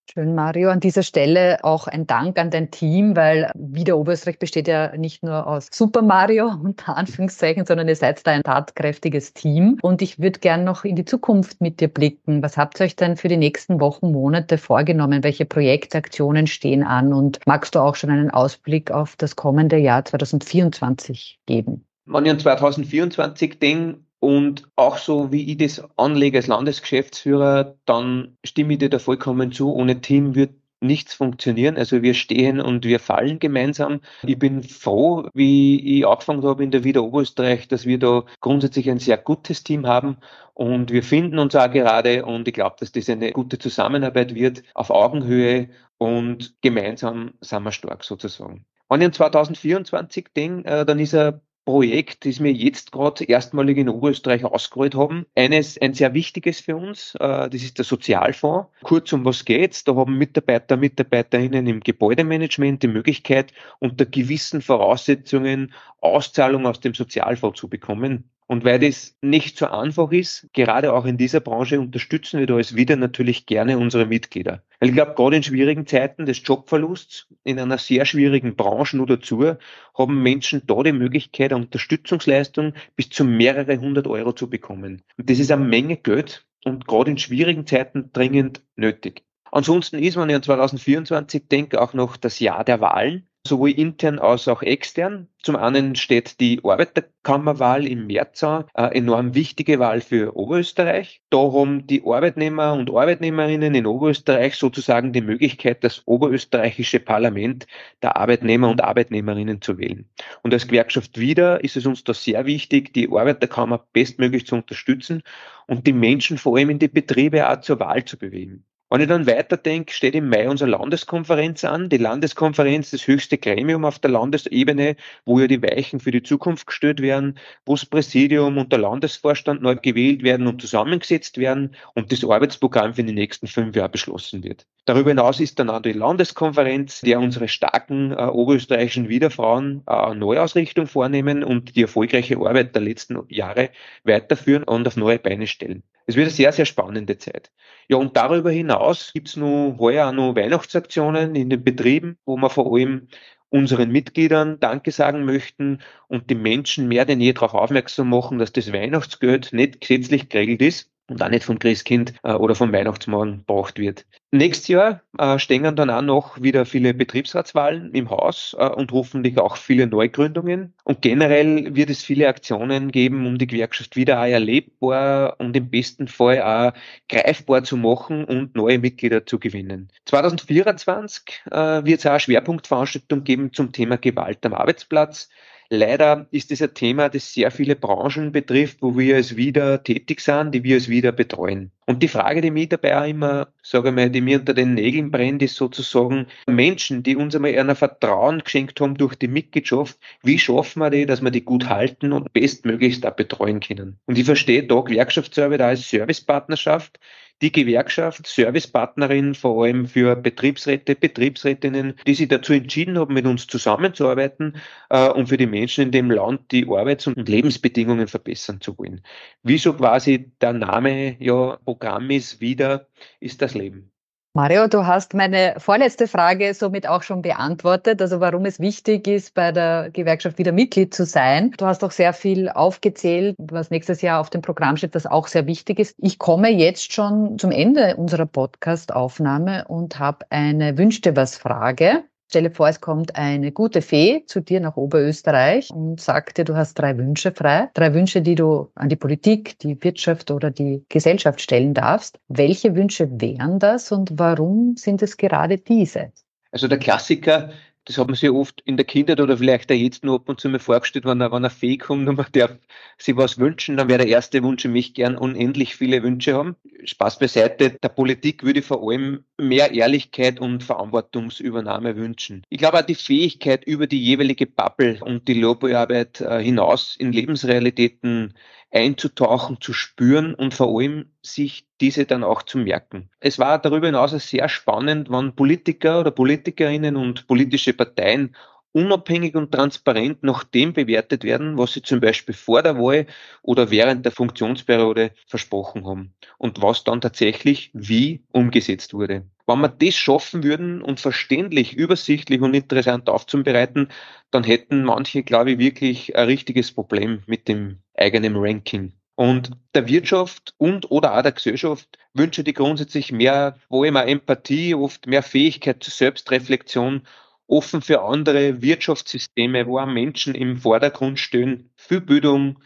Schön, 0.10 0.36
Mario. 0.36 0.70
An 0.70 0.82
dieser 0.82 1.04
Stelle 1.04 1.60
auch 1.64 1.88
ein 1.88 2.06
Dank 2.06 2.38
an 2.38 2.50
dein 2.50 2.70
Team, 2.70 3.16
weil 3.16 3.50
Wieder 3.56 3.98
Oberösterreich 3.98 4.40
besteht 4.40 4.68
ja 4.68 4.96
nicht 4.98 5.24
nur 5.24 5.48
aus 5.48 5.68
Super 5.72 6.02
Mario, 6.02 6.48
unter 6.64 6.98
Anführungszeichen, 6.98 7.66
sondern 7.66 7.88
ihr 7.88 7.96
seid 7.96 8.26
da 8.28 8.32
ein 8.32 8.44
tatkräftiges 8.44 9.34
Team. 9.34 9.78
Und 9.82 10.02
ich 10.02 10.20
würde 10.20 10.40
gern 10.40 10.66
noch 10.66 10.84
in 10.84 10.98
die 10.98 11.06
Zukunft 11.06 11.62
mit 11.62 11.80
dir 11.80 11.88
blicken. 11.88 12.44
Was 12.44 12.58
habt 12.58 12.82
ihr 12.82 12.86
euch 12.86 12.98
denn 12.98 13.16
für 13.16 13.30
die 13.30 13.38
nächsten 13.38 13.80
Wochen, 13.80 14.12
Monate 14.12 14.58
vorgenommen? 14.58 15.24
Welche 15.24 15.46
Projektaktionen 15.46 16.48
stehen 16.48 16.84
an? 16.84 17.14
Und 17.14 17.40
magst 17.46 17.76
du 17.76 17.80
auch 17.80 17.96
schon 17.96 18.10
einen 18.10 18.32
Ausblick 18.32 18.92
auf 18.92 19.16
das 19.16 19.38
kommende 19.38 19.78
Jahr 19.78 20.04
2024 20.04 21.40
geben? 21.46 21.86
Wenn 22.06 22.26
ich 22.26 22.32
an 22.32 22.40
2024 22.40 23.60
denke, 23.60 24.00
und 24.22 24.70
auch 24.76 24.98
so, 24.98 25.32
wie 25.32 25.52
ich 25.52 25.58
das 25.58 25.84
anlege 25.98 26.38
als 26.38 26.46
Landesgeschäftsführer, 26.46 27.76
dann 27.86 28.38
stimme 28.46 28.74
ich 28.74 28.80
dir 28.80 28.90
da 28.90 29.00
vollkommen 29.00 29.52
zu. 29.52 29.74
Ohne 29.74 30.00
Team 30.00 30.36
wird 30.36 30.52
nichts 30.80 31.16
funktionieren. 31.16 31.76
Also 31.76 32.04
wir 32.04 32.14
stehen 32.14 32.62
und 32.62 32.86
wir 32.86 33.00
fallen 33.00 33.40
gemeinsam. 33.40 34.02
Ich 34.22 34.38
bin 34.38 34.62
froh, 34.62 35.28
wie 35.34 36.00
ich 36.00 36.08
angefangen 36.08 36.44
habe 36.44 36.64
in 36.64 36.70
der 36.70 36.84
Wieder 36.84 37.04
Oberösterreich, 37.04 37.68
dass 37.68 37.88
wir 37.88 37.98
da 37.98 38.24
grundsätzlich 38.42 38.92
ein 38.92 39.00
sehr 39.00 39.18
gutes 39.18 39.64
Team 39.64 39.88
haben 39.88 40.18
und 40.54 40.92
wir 40.92 41.02
finden 41.02 41.40
uns 41.40 41.56
auch 41.56 41.72
gerade 41.72 42.24
und 42.24 42.48
ich 42.48 42.54
glaube, 42.54 42.76
dass 42.80 42.92
das 42.92 43.10
eine 43.10 43.32
gute 43.32 43.58
Zusammenarbeit 43.58 44.36
wird 44.36 44.62
auf 44.76 44.92
Augenhöhe 44.92 45.70
und 45.98 46.54
gemeinsam 46.62 47.34
sind 47.42 47.64
wir 47.64 47.72
stark 47.72 48.04
sozusagen. 48.04 48.66
Wenn 48.88 49.02
ich 49.02 49.08
an 49.08 49.14
2024 49.14 50.28
denke, 50.36 50.70
äh, 50.70 50.86
dann 50.86 51.00
ist 51.00 51.16
ein 51.16 51.42
Projekt, 51.66 52.26
das 52.26 52.42
wir 52.44 52.52
jetzt 52.52 52.92
gerade 52.92 53.24
erstmalig 53.24 53.78
in 53.78 53.90
Oberösterreich 53.90 54.44
ausgerollt 54.44 54.96
haben. 54.96 55.26
Eines, 55.36 55.80
ein 55.80 55.94
sehr 55.94 56.14
wichtiges 56.14 56.60
für 56.60 56.76
uns, 56.76 57.16
äh, 57.16 57.50
das 57.50 57.62
ist 57.62 57.78
der 57.78 57.86
Sozialfonds. 57.86 58.68
Kurz 58.84 59.14
um 59.14 59.24
was 59.26 59.46
geht's? 59.46 59.84
Da 59.84 59.96
haben 59.96 60.18
Mitarbeiter, 60.18 60.78
Mitarbeiterinnen 60.78 61.68
im 61.68 61.80
Gebäudemanagement 61.80 62.82
die 62.84 62.88
Möglichkeit, 62.88 63.54
unter 63.80 64.06
gewissen 64.06 64.62
Voraussetzungen 64.62 65.74
Auszahlung 66.02 66.66
aus 66.66 66.80
dem 66.80 66.94
Sozialfonds 66.94 67.60
zu 67.60 67.68
bekommen. 67.68 68.30
Und 68.52 68.66
weil 68.66 68.80
das 68.80 69.16
nicht 69.22 69.58
so 69.58 69.68
einfach 69.68 70.12
ist, 70.12 70.50
gerade 70.52 70.92
auch 70.92 71.06
in 71.06 71.16
dieser 71.16 71.40
Branche 71.40 71.80
unterstützen 71.80 72.38
wir 72.38 72.48
da 72.48 72.58
als 72.58 72.76
wieder 72.76 72.98
natürlich 72.98 73.46
gerne 73.46 73.78
unsere 73.78 74.06
Mitglieder. 74.06 74.62
Weil 74.82 74.90
ich 74.90 74.96
glaube, 74.96 75.14
gerade 75.14 75.38
in 75.38 75.44
schwierigen 75.44 75.88
Zeiten 75.88 76.26
des 76.26 76.46
Jobverlusts, 76.46 77.30
in 77.46 77.60
einer 77.60 77.78
sehr 77.78 78.04
schwierigen 78.04 78.58
Branche 78.58 78.98
nur 78.98 79.08
dazu, 79.08 79.54
haben 79.98 80.22
Menschen 80.22 80.64
da 80.68 80.84
die 80.84 80.92
Möglichkeit, 80.92 81.54
eine 81.54 81.64
Unterstützungsleistung 81.64 82.74
bis 82.98 83.10
zu 83.10 83.24
mehrere 83.24 83.78
hundert 83.78 84.08
Euro 84.08 84.34
zu 84.34 84.50
bekommen. 84.50 85.02
Und 85.18 85.30
das 85.30 85.40
ist 85.40 85.50
eine 85.50 85.64
Menge 85.64 85.96
Geld 85.96 86.46
und 86.66 86.88
gerade 86.88 87.12
in 87.12 87.18
schwierigen 87.18 87.66
Zeiten 87.66 88.10
dringend 88.12 88.64
nötig. 88.76 89.24
Ansonsten 89.50 89.98
ist, 89.98 90.18
wenn 90.18 90.30
ich 90.30 90.36
an 90.36 90.44
2024 90.44 91.48
denke, 91.48 91.82
auch 91.82 91.94
noch 91.94 92.18
das 92.18 92.42
Jahr 92.42 92.66
der 92.66 92.82
Wahlen 92.82 93.30
sowohl 93.46 93.72
intern 93.72 94.20
als 94.20 94.48
auch 94.48 94.62
extern. 94.62 95.28
Zum 95.42 95.56
einen 95.56 95.96
steht 95.96 96.40
die 96.40 96.62
Arbeiterkammerwahl 96.64 97.88
im 97.88 98.06
März 98.06 98.44
an, 98.44 98.66
eine 98.74 98.94
enorm 98.94 99.34
wichtige 99.34 99.80
Wahl 99.80 100.02
für 100.02 100.36
Oberösterreich. 100.36 101.22
Da 101.32 101.40
haben 101.40 101.88
die 101.88 102.04
Arbeitnehmer 102.06 102.74
und 102.74 102.92
Arbeitnehmerinnen 102.92 103.74
in 103.74 103.88
Oberösterreich 103.88 104.56
sozusagen 104.56 105.14
die 105.14 105.22
Möglichkeit, 105.22 105.84
das 105.84 106.04
oberösterreichische 106.06 107.00
Parlament 107.00 107.66
der 108.04 108.18
Arbeitnehmer 108.18 108.70
und 108.70 108.84
Arbeitnehmerinnen 108.84 109.62
zu 109.62 109.80
wählen. 109.80 110.08
Und 110.44 110.54
als 110.54 110.68
Gewerkschaft 110.68 111.20
wieder 111.20 111.64
ist 111.64 111.76
es 111.76 111.88
uns 111.88 112.04
da 112.04 112.14
sehr 112.14 112.46
wichtig, 112.46 112.94
die 112.94 113.10
Arbeiterkammer 113.10 113.84
bestmöglich 113.92 114.46
zu 114.46 114.56
unterstützen 114.56 115.24
und 115.66 115.88
die 115.88 115.94
Menschen 115.94 116.38
vor 116.38 116.58
allem 116.58 116.70
in 116.70 116.80
die 116.80 116.88
Betriebe 116.88 117.50
auch 117.50 117.62
zur 117.62 117.80
Wahl 117.80 118.06
zu 118.06 118.18
bewegen. 118.18 118.66
Wenn 118.92 119.00
ich 119.00 119.08
dann 119.08 119.26
weiterdenke, 119.26 119.94
steht 119.94 120.16
im 120.16 120.28
Mai 120.28 120.50
unsere 120.50 120.70
Landeskonferenz 120.70 121.64
an. 121.64 121.88
Die 121.88 121.96
Landeskonferenz, 121.96 122.92
das 122.92 123.08
höchste 123.08 123.38
Gremium 123.38 123.86
auf 123.86 124.00
der 124.00 124.12
Landesebene, 124.12 124.98
wo 125.24 125.40
ja 125.40 125.48
die 125.48 125.64
Weichen 125.64 126.02
für 126.02 126.12
die 126.12 126.24
Zukunft 126.24 126.68
gestellt 126.68 127.02
werden, 127.02 127.40
wo 127.66 127.76
das 127.76 127.86
Präsidium 127.86 128.58
und 128.58 128.74
der 128.74 128.80
Landesvorstand 128.80 129.62
neu 129.62 129.78
gewählt 129.78 130.24
werden 130.24 130.46
und 130.46 130.60
zusammengesetzt 130.60 131.38
werden 131.38 131.74
und 131.96 132.12
das 132.12 132.26
Arbeitsprogramm 132.26 132.94
für 132.94 133.06
die 133.06 133.14
nächsten 133.14 133.48
fünf 133.48 133.78
Jahre 133.78 133.88
beschlossen 133.88 134.44
wird. 134.44 134.68
Darüber 134.84 135.12
hinaus 135.12 135.40
ist 135.40 135.58
dann 135.58 135.70
auch 135.70 135.82
die 135.82 135.94
Landeskonferenz, 135.94 137.00
der 137.00 137.22
unsere 137.22 137.48
starken 137.48 138.12
äh, 138.12 138.26
oberösterreichischen 138.26 139.08
Wiederfrauen 139.08 139.84
äh, 139.88 140.14
Neuausrichtung 140.16 140.88
vornehmen 140.88 141.46
und 141.46 141.78
die 141.78 141.84
erfolgreiche 141.84 142.36
Arbeit 142.36 142.76
der 142.76 142.82
letzten 142.82 143.20
Jahre 143.30 143.70
weiterführen 144.04 144.64
und 144.64 144.86
auf 144.86 144.98
neue 144.98 145.18
Beine 145.18 145.48
stellen. 145.48 145.84
Es 146.08 146.16
wird 146.16 146.26
eine 146.26 146.34
sehr, 146.34 146.52
sehr 146.52 146.66
spannende 146.66 147.18
Zeit. 147.18 147.52
Ja, 147.88 147.98
und 147.98 148.18
darüber 148.18 148.52
hinaus 148.52 148.81
gibt's 149.14 149.36
noch 149.36 149.78
heuer 149.80 150.08
auch 150.08 150.14
noch 150.14 150.36
Weihnachtsaktionen 150.36 151.36
in 151.36 151.50
den 151.50 151.64
Betrieben, 151.64 152.18
wo 152.26 152.38
wir 152.38 152.50
vor 152.50 152.74
allem 152.74 153.08
unseren 153.50 153.92
Mitgliedern 153.92 154.60
Danke 154.60 154.92
sagen 154.92 155.26
möchten 155.26 155.80
und 156.08 156.30
die 156.30 156.36
Menschen 156.36 156.88
mehr 156.88 157.06
denn 157.06 157.20
je 157.20 157.34
darauf 157.34 157.54
aufmerksam 157.54 158.10
machen, 158.10 158.40
dass 158.40 158.54
das 158.54 158.72
Weihnachtsgeld 158.72 159.52
nicht 159.54 159.82
gesetzlich 159.82 160.30
geregelt 160.30 160.62
ist, 160.62 160.92
und 161.12 161.22
auch 161.22 161.30
nicht 161.30 161.44
vom 161.44 161.60
Christkind 161.60 162.14
äh, 162.24 162.34
oder 162.34 162.56
vom 162.56 162.72
Weihnachtsmann 162.72 163.40
gebraucht 163.40 163.78
wird. 163.78 164.06
Nächstes 164.34 164.70
Jahr 164.70 165.02
äh, 165.18 165.38
stehen 165.40 165.76
dann 165.76 165.90
auch 165.90 166.02
noch 166.02 166.42
wieder 166.42 166.66
viele 166.66 166.94
Betriebsratswahlen 166.94 167.94
im 167.94 168.10
Haus 168.10 168.56
äh, 168.58 168.66
und 168.66 168.94
hoffentlich 168.94 169.38
auch 169.38 169.58
viele 169.58 169.88
Neugründungen. 169.88 170.74
Und 170.86 171.02
generell 171.02 171.76
wird 171.76 171.90
es 171.90 172.02
viele 172.02 172.30
Aktionen 172.30 172.92
geben, 172.94 173.28
um 173.28 173.38
die 173.38 173.48
Gewerkschaft 173.48 173.98
wieder 173.98 174.22
auch 174.22 174.26
erlebbar 174.26 175.36
und 175.40 175.58
im 175.58 175.70
besten 175.70 176.08
Fall 176.08 176.42
auch 176.42 176.72
greifbar 177.10 177.66
zu 177.66 177.76
machen 177.76 178.24
und 178.24 178.56
neue 178.56 178.80
Mitglieder 178.80 179.26
zu 179.26 179.38
gewinnen. 179.38 179.90
2024 180.06 181.44
äh, 181.52 181.84
wird 181.84 182.00
es 182.00 182.06
auch 182.06 182.12
eine 182.12 182.20
Schwerpunktveranstaltung 182.22 183.26
geben 183.26 183.52
zum 183.52 183.74
Thema 183.74 183.98
Gewalt 183.98 184.46
am 184.46 184.54
Arbeitsplatz. 184.54 185.28
Leider 185.74 186.28
ist 186.32 186.52
es 186.52 186.62
ein 186.62 186.74
Thema, 186.74 187.08
das 187.08 187.32
sehr 187.32 187.50
viele 187.50 187.78
Branchen 187.78 188.34
betrifft, 188.34 188.82
wo 188.82 188.98
wir 188.98 189.16
es 189.16 189.38
wieder 189.38 189.82
tätig 189.82 190.20
sind, 190.20 190.52
die 190.52 190.66
wir 190.66 190.76
es 190.76 190.90
wieder 190.90 191.14
betreuen. 191.14 191.72
Und 191.86 192.04
die 192.04 192.10
Frage, 192.10 192.42
die 192.42 192.52
mir 192.52 192.68
dabei 192.68 193.00
auch 193.00 193.08
immer, 193.08 193.54
sage 193.64 193.88
ich 193.88 193.96
mal, 193.96 194.10
die 194.10 194.20
mir 194.20 194.40
unter 194.40 194.54
den 194.54 194.74
Nägeln 194.74 195.12
brennt, 195.12 195.42
ist 195.42 195.56
sozusagen 195.56 196.28
Menschen, 196.46 197.04
die 197.04 197.16
uns 197.16 197.38
einmal 197.38 197.58
einer 197.58 197.76
Vertrauen 197.76 198.40
geschenkt 198.40 198.82
haben 198.82 198.96
durch 198.96 199.16
die 199.16 199.30
Mitgliedschaft, 199.30 199.98
wie 200.24 200.40
schaffen 200.40 200.82
wir 200.82 200.90
die, 200.90 201.06
dass 201.06 201.22
wir 201.22 201.32
die 201.32 201.46
gut 201.46 201.70
halten 201.70 202.12
und 202.12 202.34
bestmöglichst 202.34 203.06
auch 203.06 203.16
betreuen 203.16 203.62
können. 203.62 203.98
Und 204.08 204.18
ich 204.18 204.26
verstehe 204.26 204.64
da 204.64 204.82
Gewerkschaftsarbeit 204.82 205.62
als 205.62 205.90
Servicepartnerschaft, 205.90 207.00
die 207.42 207.52
Gewerkschaft, 207.52 208.28
Servicepartnerin 208.28 209.36
vor 209.36 209.64
allem 209.64 209.88
für 209.88 210.16
Betriebsräte, 210.16 210.96
Betriebsrätinnen, 210.96 211.96
die 212.06 212.14
sich 212.14 212.28
dazu 212.28 212.54
entschieden 212.54 212.98
haben, 212.98 213.14
mit 213.14 213.26
uns 213.26 213.48
zusammenzuarbeiten 213.48 214.58
äh, 214.90 215.10
und 215.10 215.28
für 215.28 215.38
die 215.38 215.48
Menschen 215.48 215.86
in 215.86 215.92
dem 215.92 216.12
Land 216.12 216.52
die 216.52 216.68
Arbeits- 216.68 217.08
und 217.08 217.28
Lebensbedingungen 217.28 218.08
verbessern 218.08 218.62
zu 218.62 218.78
wollen. 218.78 219.02
Wieso 219.44 219.74
quasi 219.74 220.32
der 220.42 220.54
Name 220.54 221.18
ja 221.20 221.58
Programm 221.66 222.10
ist 222.12 222.42
wieder, 222.42 222.88
ist 223.20 223.42
das 223.42 223.56
Leben. 223.56 223.91
Mario, 224.34 224.70
du 224.70 224.88
hast 224.88 225.14
meine 225.14 225.56
vorletzte 225.58 226.08
Frage 226.08 226.54
somit 226.54 226.88
auch 226.88 227.04
schon 227.04 227.22
beantwortet, 227.22 228.02
also 228.02 228.22
warum 228.22 228.46
es 228.46 228.62
wichtig 228.62 229.06
ist, 229.06 229.34
bei 229.34 229.52
der 229.52 229.90
Gewerkschaft 229.92 230.38
wieder 230.38 230.54
Mitglied 230.54 230.94
zu 230.94 231.06
sein. 231.06 231.52
Du 231.58 231.66
hast 231.66 231.84
auch 231.84 231.92
sehr 231.92 232.14
viel 232.14 232.48
aufgezählt, 232.48 233.36
was 233.38 233.72
nächstes 233.72 234.02
Jahr 234.02 234.22
auf 234.22 234.30
dem 234.30 234.42
Programm 234.42 234.78
steht, 234.78 234.96
das 234.96 235.06
auch 235.06 235.28
sehr 235.28 235.48
wichtig 235.48 235.80
ist. 235.80 235.98
Ich 235.98 236.18
komme 236.18 236.50
jetzt 236.50 236.94
schon 236.94 237.38
zum 237.40 237.52
Ende 237.52 237.98
unserer 237.98 238.26
Podcast-Aufnahme 238.26 239.66
und 239.68 240.00
habe 240.00 240.26
eine 240.30 240.78
Wünschte 240.78 241.18
was 241.18 241.38
Frage. 241.38 242.06
Stelle 242.32 242.50
vor, 242.50 242.70
es 242.70 242.80
kommt 242.80 243.18
eine 243.18 243.52
gute 243.52 243.82
Fee 243.82 244.24
zu 244.26 244.40
dir 244.40 244.62
nach 244.62 244.78
Oberösterreich 244.78 245.70
und 245.70 246.00
sagt 246.00 246.38
dir, 246.38 246.46
du 246.46 246.56
hast 246.56 246.76
drei 246.76 246.98
Wünsche 246.98 247.34
frei. 247.34 247.70
Drei 247.74 247.94
Wünsche, 247.94 248.22
die 248.22 248.36
du 248.36 248.72
an 248.74 248.88
die 248.88 248.96
Politik, 248.96 249.60
die 249.60 249.84
Wirtschaft 249.84 250.32
oder 250.32 250.50
die 250.50 250.86
Gesellschaft 250.88 251.42
stellen 251.42 251.74
darfst. 251.74 252.20
Welche 252.30 252.74
Wünsche 252.74 253.10
wären 253.20 253.60
das 253.60 253.92
und 253.92 254.12
warum 254.18 254.78
sind 254.78 255.02
es 255.02 255.18
gerade 255.18 255.58
diese? 255.58 256.14
Also 256.54 256.70
der 256.70 256.80
Klassiker, 256.80 257.50
das 257.86 257.98
hat 257.98 258.08
man 258.08 258.16
sich 258.16 258.30
oft 258.30 258.62
in 258.62 258.78
der 258.78 258.86
Kindheit 258.86 259.20
oder 259.20 259.38
vielleicht 259.38 259.72
auch 259.72 259.76
jetzt 259.76 260.04
nur 260.04 260.16
ab 260.16 260.30
und 260.30 260.40
zu 260.40 260.50
mal 260.50 260.60
vorgestellt, 260.60 261.06
wenn, 261.06 261.20
wenn 261.20 261.34
eine 261.34 261.50
Fee 261.50 261.78
kommt 261.78 262.08
und 262.08 262.16
man 262.16 262.28
darf 262.34 262.56
sich 262.98 263.18
was 263.18 263.40
wünschen, 263.40 263.78
dann 263.78 263.90
wäre 263.90 264.00
der 264.00 264.08
erste 264.08 264.44
Wunsch 264.44 264.66
mich 264.66 264.94
gern 264.94 265.18
unendlich 265.18 265.76
viele 265.76 266.04
Wünsche 266.04 266.36
haben. 266.36 266.56
Spaß 266.84 267.20
beiseite, 267.20 267.78
der 267.82 267.90
Politik 267.90 268.44
würde 268.44 268.60
ich 268.60 268.66
vor 268.66 268.88
allem 268.88 269.26
mehr 269.38 269.72
Ehrlichkeit 269.72 270.40
und 270.40 270.64
Verantwortungsübernahme 270.64 271.96
wünschen. 271.96 272.44
Ich 272.50 272.60
glaube 272.60 272.80
auch 272.80 272.86
die 272.86 272.96
Fähigkeit, 272.96 273.64
über 273.66 273.88
die 273.88 274.04
jeweilige 274.04 274.46
Bubble 274.46 275.00
und 275.02 275.28
die 275.28 275.40
Lobbyarbeit 275.40 276.22
äh, 276.22 276.44
hinaus 276.44 276.96
in 276.98 277.12
Lebensrealitäten 277.12 278.34
einzutauchen, 278.72 279.60
zu 279.60 279.74
spüren 279.74 280.34
und 280.34 280.54
vor 280.54 280.80
allem 280.80 281.12
sich 281.22 281.68
diese 281.82 282.06
dann 282.06 282.24
auch 282.24 282.44
zu 282.44 282.58
merken. 282.58 283.10
Es 283.20 283.38
war 283.38 283.60
darüber 283.60 283.88
hinaus 283.88 284.12
sehr 284.12 284.50
spannend, 284.50 285.10
wann 285.10 285.36
Politiker 285.36 286.00
oder 286.00 286.12
Politikerinnen 286.12 286.96
und 286.96 287.28
politische 287.28 287.74
Parteien 287.74 288.36
unabhängig 288.74 289.36
und 289.36 289.52
transparent 289.52 290.24
nach 290.24 290.44
dem 290.44 290.74
bewertet 290.74 291.24
werden, 291.24 291.58
was 291.58 291.74
sie 291.74 291.82
zum 291.82 292.00
Beispiel 292.00 292.36
vor 292.36 292.64
der 292.64 292.78
Wahl 292.78 293.06
oder 293.42 293.70
während 293.72 294.06
der 294.06 294.12
Funktionsperiode 294.12 295.12
versprochen 295.28 295.86
haben 295.86 296.14
und 296.38 296.62
was 296.62 296.84
dann 296.84 297.02
tatsächlich 297.02 297.72
wie 297.74 298.24
umgesetzt 298.32 298.94
wurde. 298.94 299.26
Wenn 299.48 299.60
wir 299.60 299.70
das 299.70 299.96
schaffen 299.96 300.44
würden 300.44 300.82
und 300.82 301.00
verständlich, 301.00 301.74
übersichtlich 301.74 302.42
und 302.42 302.54
interessant 302.54 303.10
aufzubereiten, 303.10 303.90
dann 304.30 304.44
hätten 304.44 304.84
manche, 304.84 305.24
glaube 305.24 305.52
ich, 305.52 305.60
wirklich 305.60 306.16
ein 306.16 306.26
richtiges 306.26 306.72
Problem 306.72 307.24
mit 307.26 307.48
dem 307.48 307.80
eigenen 307.96 308.38
Ranking. 308.38 308.94
Und 309.16 309.52
der 309.76 309.88
Wirtschaft 309.88 310.56
und 310.58 310.90
oder 310.90 311.18
auch 311.18 311.22
der 311.22 311.34
Gesellschaft 311.34 311.98
wünsche 312.14 312.42
ich 312.42 312.56
grundsätzlich 312.56 313.12
mehr, 313.12 313.58
wo 313.70 313.84
immer 313.84 314.08
Empathie, 314.08 314.74
oft 314.74 315.06
mehr 315.06 315.22
Fähigkeit 315.22 315.84
zur 315.84 315.94
Selbstreflexion, 315.94 317.04
offen 317.52 317.82
für 317.82 318.02
andere 318.02 318.62
Wirtschaftssysteme, 318.62 319.68
wo 319.68 319.80
auch 319.80 319.86
Menschen 319.86 320.36
im 320.36 320.58
Vordergrund 320.58 321.20
stehen, 321.20 321.70
viel 321.76 322.02
Bildung, 322.02 322.58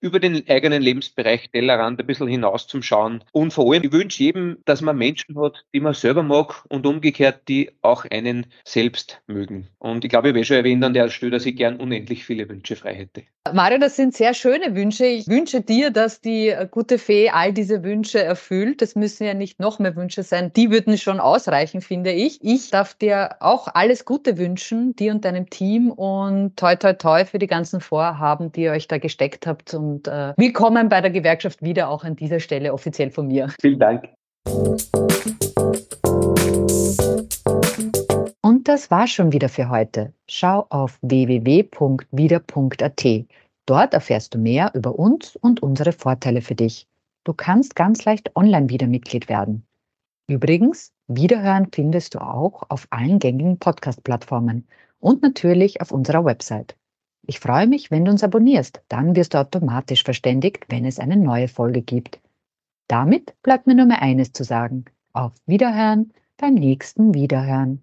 über 0.00 0.20
den 0.20 0.46
eigenen 0.48 0.82
Lebensbereich 0.82 1.50
Tellerrand 1.50 1.98
ein 1.98 2.06
bisschen 2.06 2.28
hinaus 2.28 2.66
zum 2.68 2.82
Schauen. 2.82 3.24
Und 3.32 3.52
vor 3.52 3.72
allem, 3.72 3.82
ich 3.82 3.92
wünsche 3.92 4.22
jedem, 4.22 4.58
dass 4.66 4.82
man 4.82 4.96
Menschen 4.96 5.40
hat, 5.40 5.64
die 5.74 5.80
man 5.80 5.94
selber 5.94 6.22
mag 6.22 6.64
und 6.68 6.86
umgekehrt, 6.86 7.48
die 7.48 7.72
auch 7.82 8.04
einen 8.04 8.46
selbst 8.64 9.22
mögen. 9.26 9.68
Und 9.78 10.04
ich 10.04 10.10
glaube, 10.10 10.28
ich 10.28 10.34
habe 10.34 10.44
schon 10.44 10.56
erwähnt 10.58 10.84
an 10.84 10.94
der 10.94 11.08
Stelle, 11.08 11.32
dass 11.32 11.46
ich 11.46 11.56
gern 11.56 11.80
unendlich 11.80 12.24
viele 12.24 12.48
Wünsche 12.48 12.76
frei 12.76 12.94
hätte. 12.94 13.24
Mario, 13.52 13.78
das 13.78 13.96
sind 13.96 14.14
sehr 14.14 14.34
schöne 14.34 14.74
Wünsche. 14.74 15.06
Ich 15.06 15.28
wünsche 15.28 15.60
dir, 15.60 15.90
dass 15.90 16.20
die 16.20 16.54
gute 16.70 16.98
Fee 16.98 17.30
all 17.30 17.52
diese 17.52 17.82
Wünsche 17.82 18.22
erfüllt. 18.22 18.82
Das 18.82 18.94
müssen 18.96 19.24
ja 19.24 19.34
nicht 19.34 19.60
noch 19.60 19.78
mehr 19.78 19.96
Wünsche 19.96 20.22
sein. 20.22 20.52
Die 20.54 20.70
würden 20.70 20.96
schon 20.98 21.20
ausreichen, 21.20 21.80
finde 21.80 22.12
ich. 22.12 22.38
Ich 22.42 22.70
darf 22.70 22.94
dir 22.94 23.36
auch 23.40 23.68
alles 23.74 24.04
Gute 24.04 24.38
wünschen, 24.38 24.96
dir 24.96 25.12
und 25.12 25.24
deinem 25.24 25.50
Team 25.50 25.90
und 25.90 26.56
toi 26.56 26.76
toi 26.76 26.92
toi 26.94 27.24
für 27.24 27.38
die 27.38 27.46
ganzen 27.46 27.80
Vorhaben, 27.80 28.52
die 28.52 28.62
ihr 28.62 28.72
euch 28.72 28.88
da 28.88 28.98
gesteckt 28.98 29.46
habt. 29.46 29.74
Und 29.74 30.08
äh, 30.08 30.32
willkommen 30.36 30.88
bei 30.88 31.00
der 31.00 31.10
Gewerkschaft 31.10 31.62
wieder 31.62 31.88
auch 31.88 32.04
an 32.04 32.16
dieser 32.16 32.40
Stelle 32.40 32.72
offiziell 32.72 33.10
von 33.10 33.28
mir. 33.28 33.50
Vielen 33.60 33.78
Dank. 33.78 34.08
Und 38.46 38.68
das 38.68 38.92
war 38.92 39.08
schon 39.08 39.32
wieder 39.32 39.48
für 39.48 39.70
heute. 39.70 40.12
Schau 40.28 40.66
auf 40.70 41.00
www.wieder.at. 41.02 43.04
Dort 43.66 43.92
erfährst 43.92 44.34
du 44.34 44.38
mehr 44.38 44.70
über 44.72 44.96
uns 44.96 45.34
und 45.34 45.64
unsere 45.64 45.90
Vorteile 45.90 46.40
für 46.40 46.54
dich. 46.54 46.86
Du 47.24 47.32
kannst 47.32 47.74
ganz 47.74 48.04
leicht 48.04 48.36
online 48.36 48.68
wieder 48.68 48.86
Mitglied 48.86 49.28
werden. 49.28 49.66
Übrigens, 50.28 50.92
Wiederhören 51.08 51.66
findest 51.74 52.14
du 52.14 52.20
auch 52.20 52.62
auf 52.68 52.86
allen 52.90 53.18
gängigen 53.18 53.58
Podcast-Plattformen 53.58 54.68
und 55.00 55.22
natürlich 55.22 55.80
auf 55.80 55.90
unserer 55.90 56.24
Website. 56.24 56.76
Ich 57.26 57.40
freue 57.40 57.66
mich, 57.66 57.90
wenn 57.90 58.04
du 58.04 58.12
uns 58.12 58.22
abonnierst, 58.22 58.80
dann 58.86 59.16
wirst 59.16 59.34
du 59.34 59.38
automatisch 59.38 60.04
verständigt, 60.04 60.66
wenn 60.68 60.84
es 60.84 61.00
eine 61.00 61.16
neue 61.16 61.48
Folge 61.48 61.82
gibt. 61.82 62.20
Damit 62.86 63.34
bleibt 63.42 63.66
mir 63.66 63.74
nur 63.74 63.86
mehr 63.86 64.02
eines 64.02 64.32
zu 64.32 64.44
sagen. 64.44 64.84
Auf 65.12 65.32
Wiederhören 65.46 66.12
beim 66.36 66.54
nächsten 66.54 67.12
Wiederhören. 67.12 67.82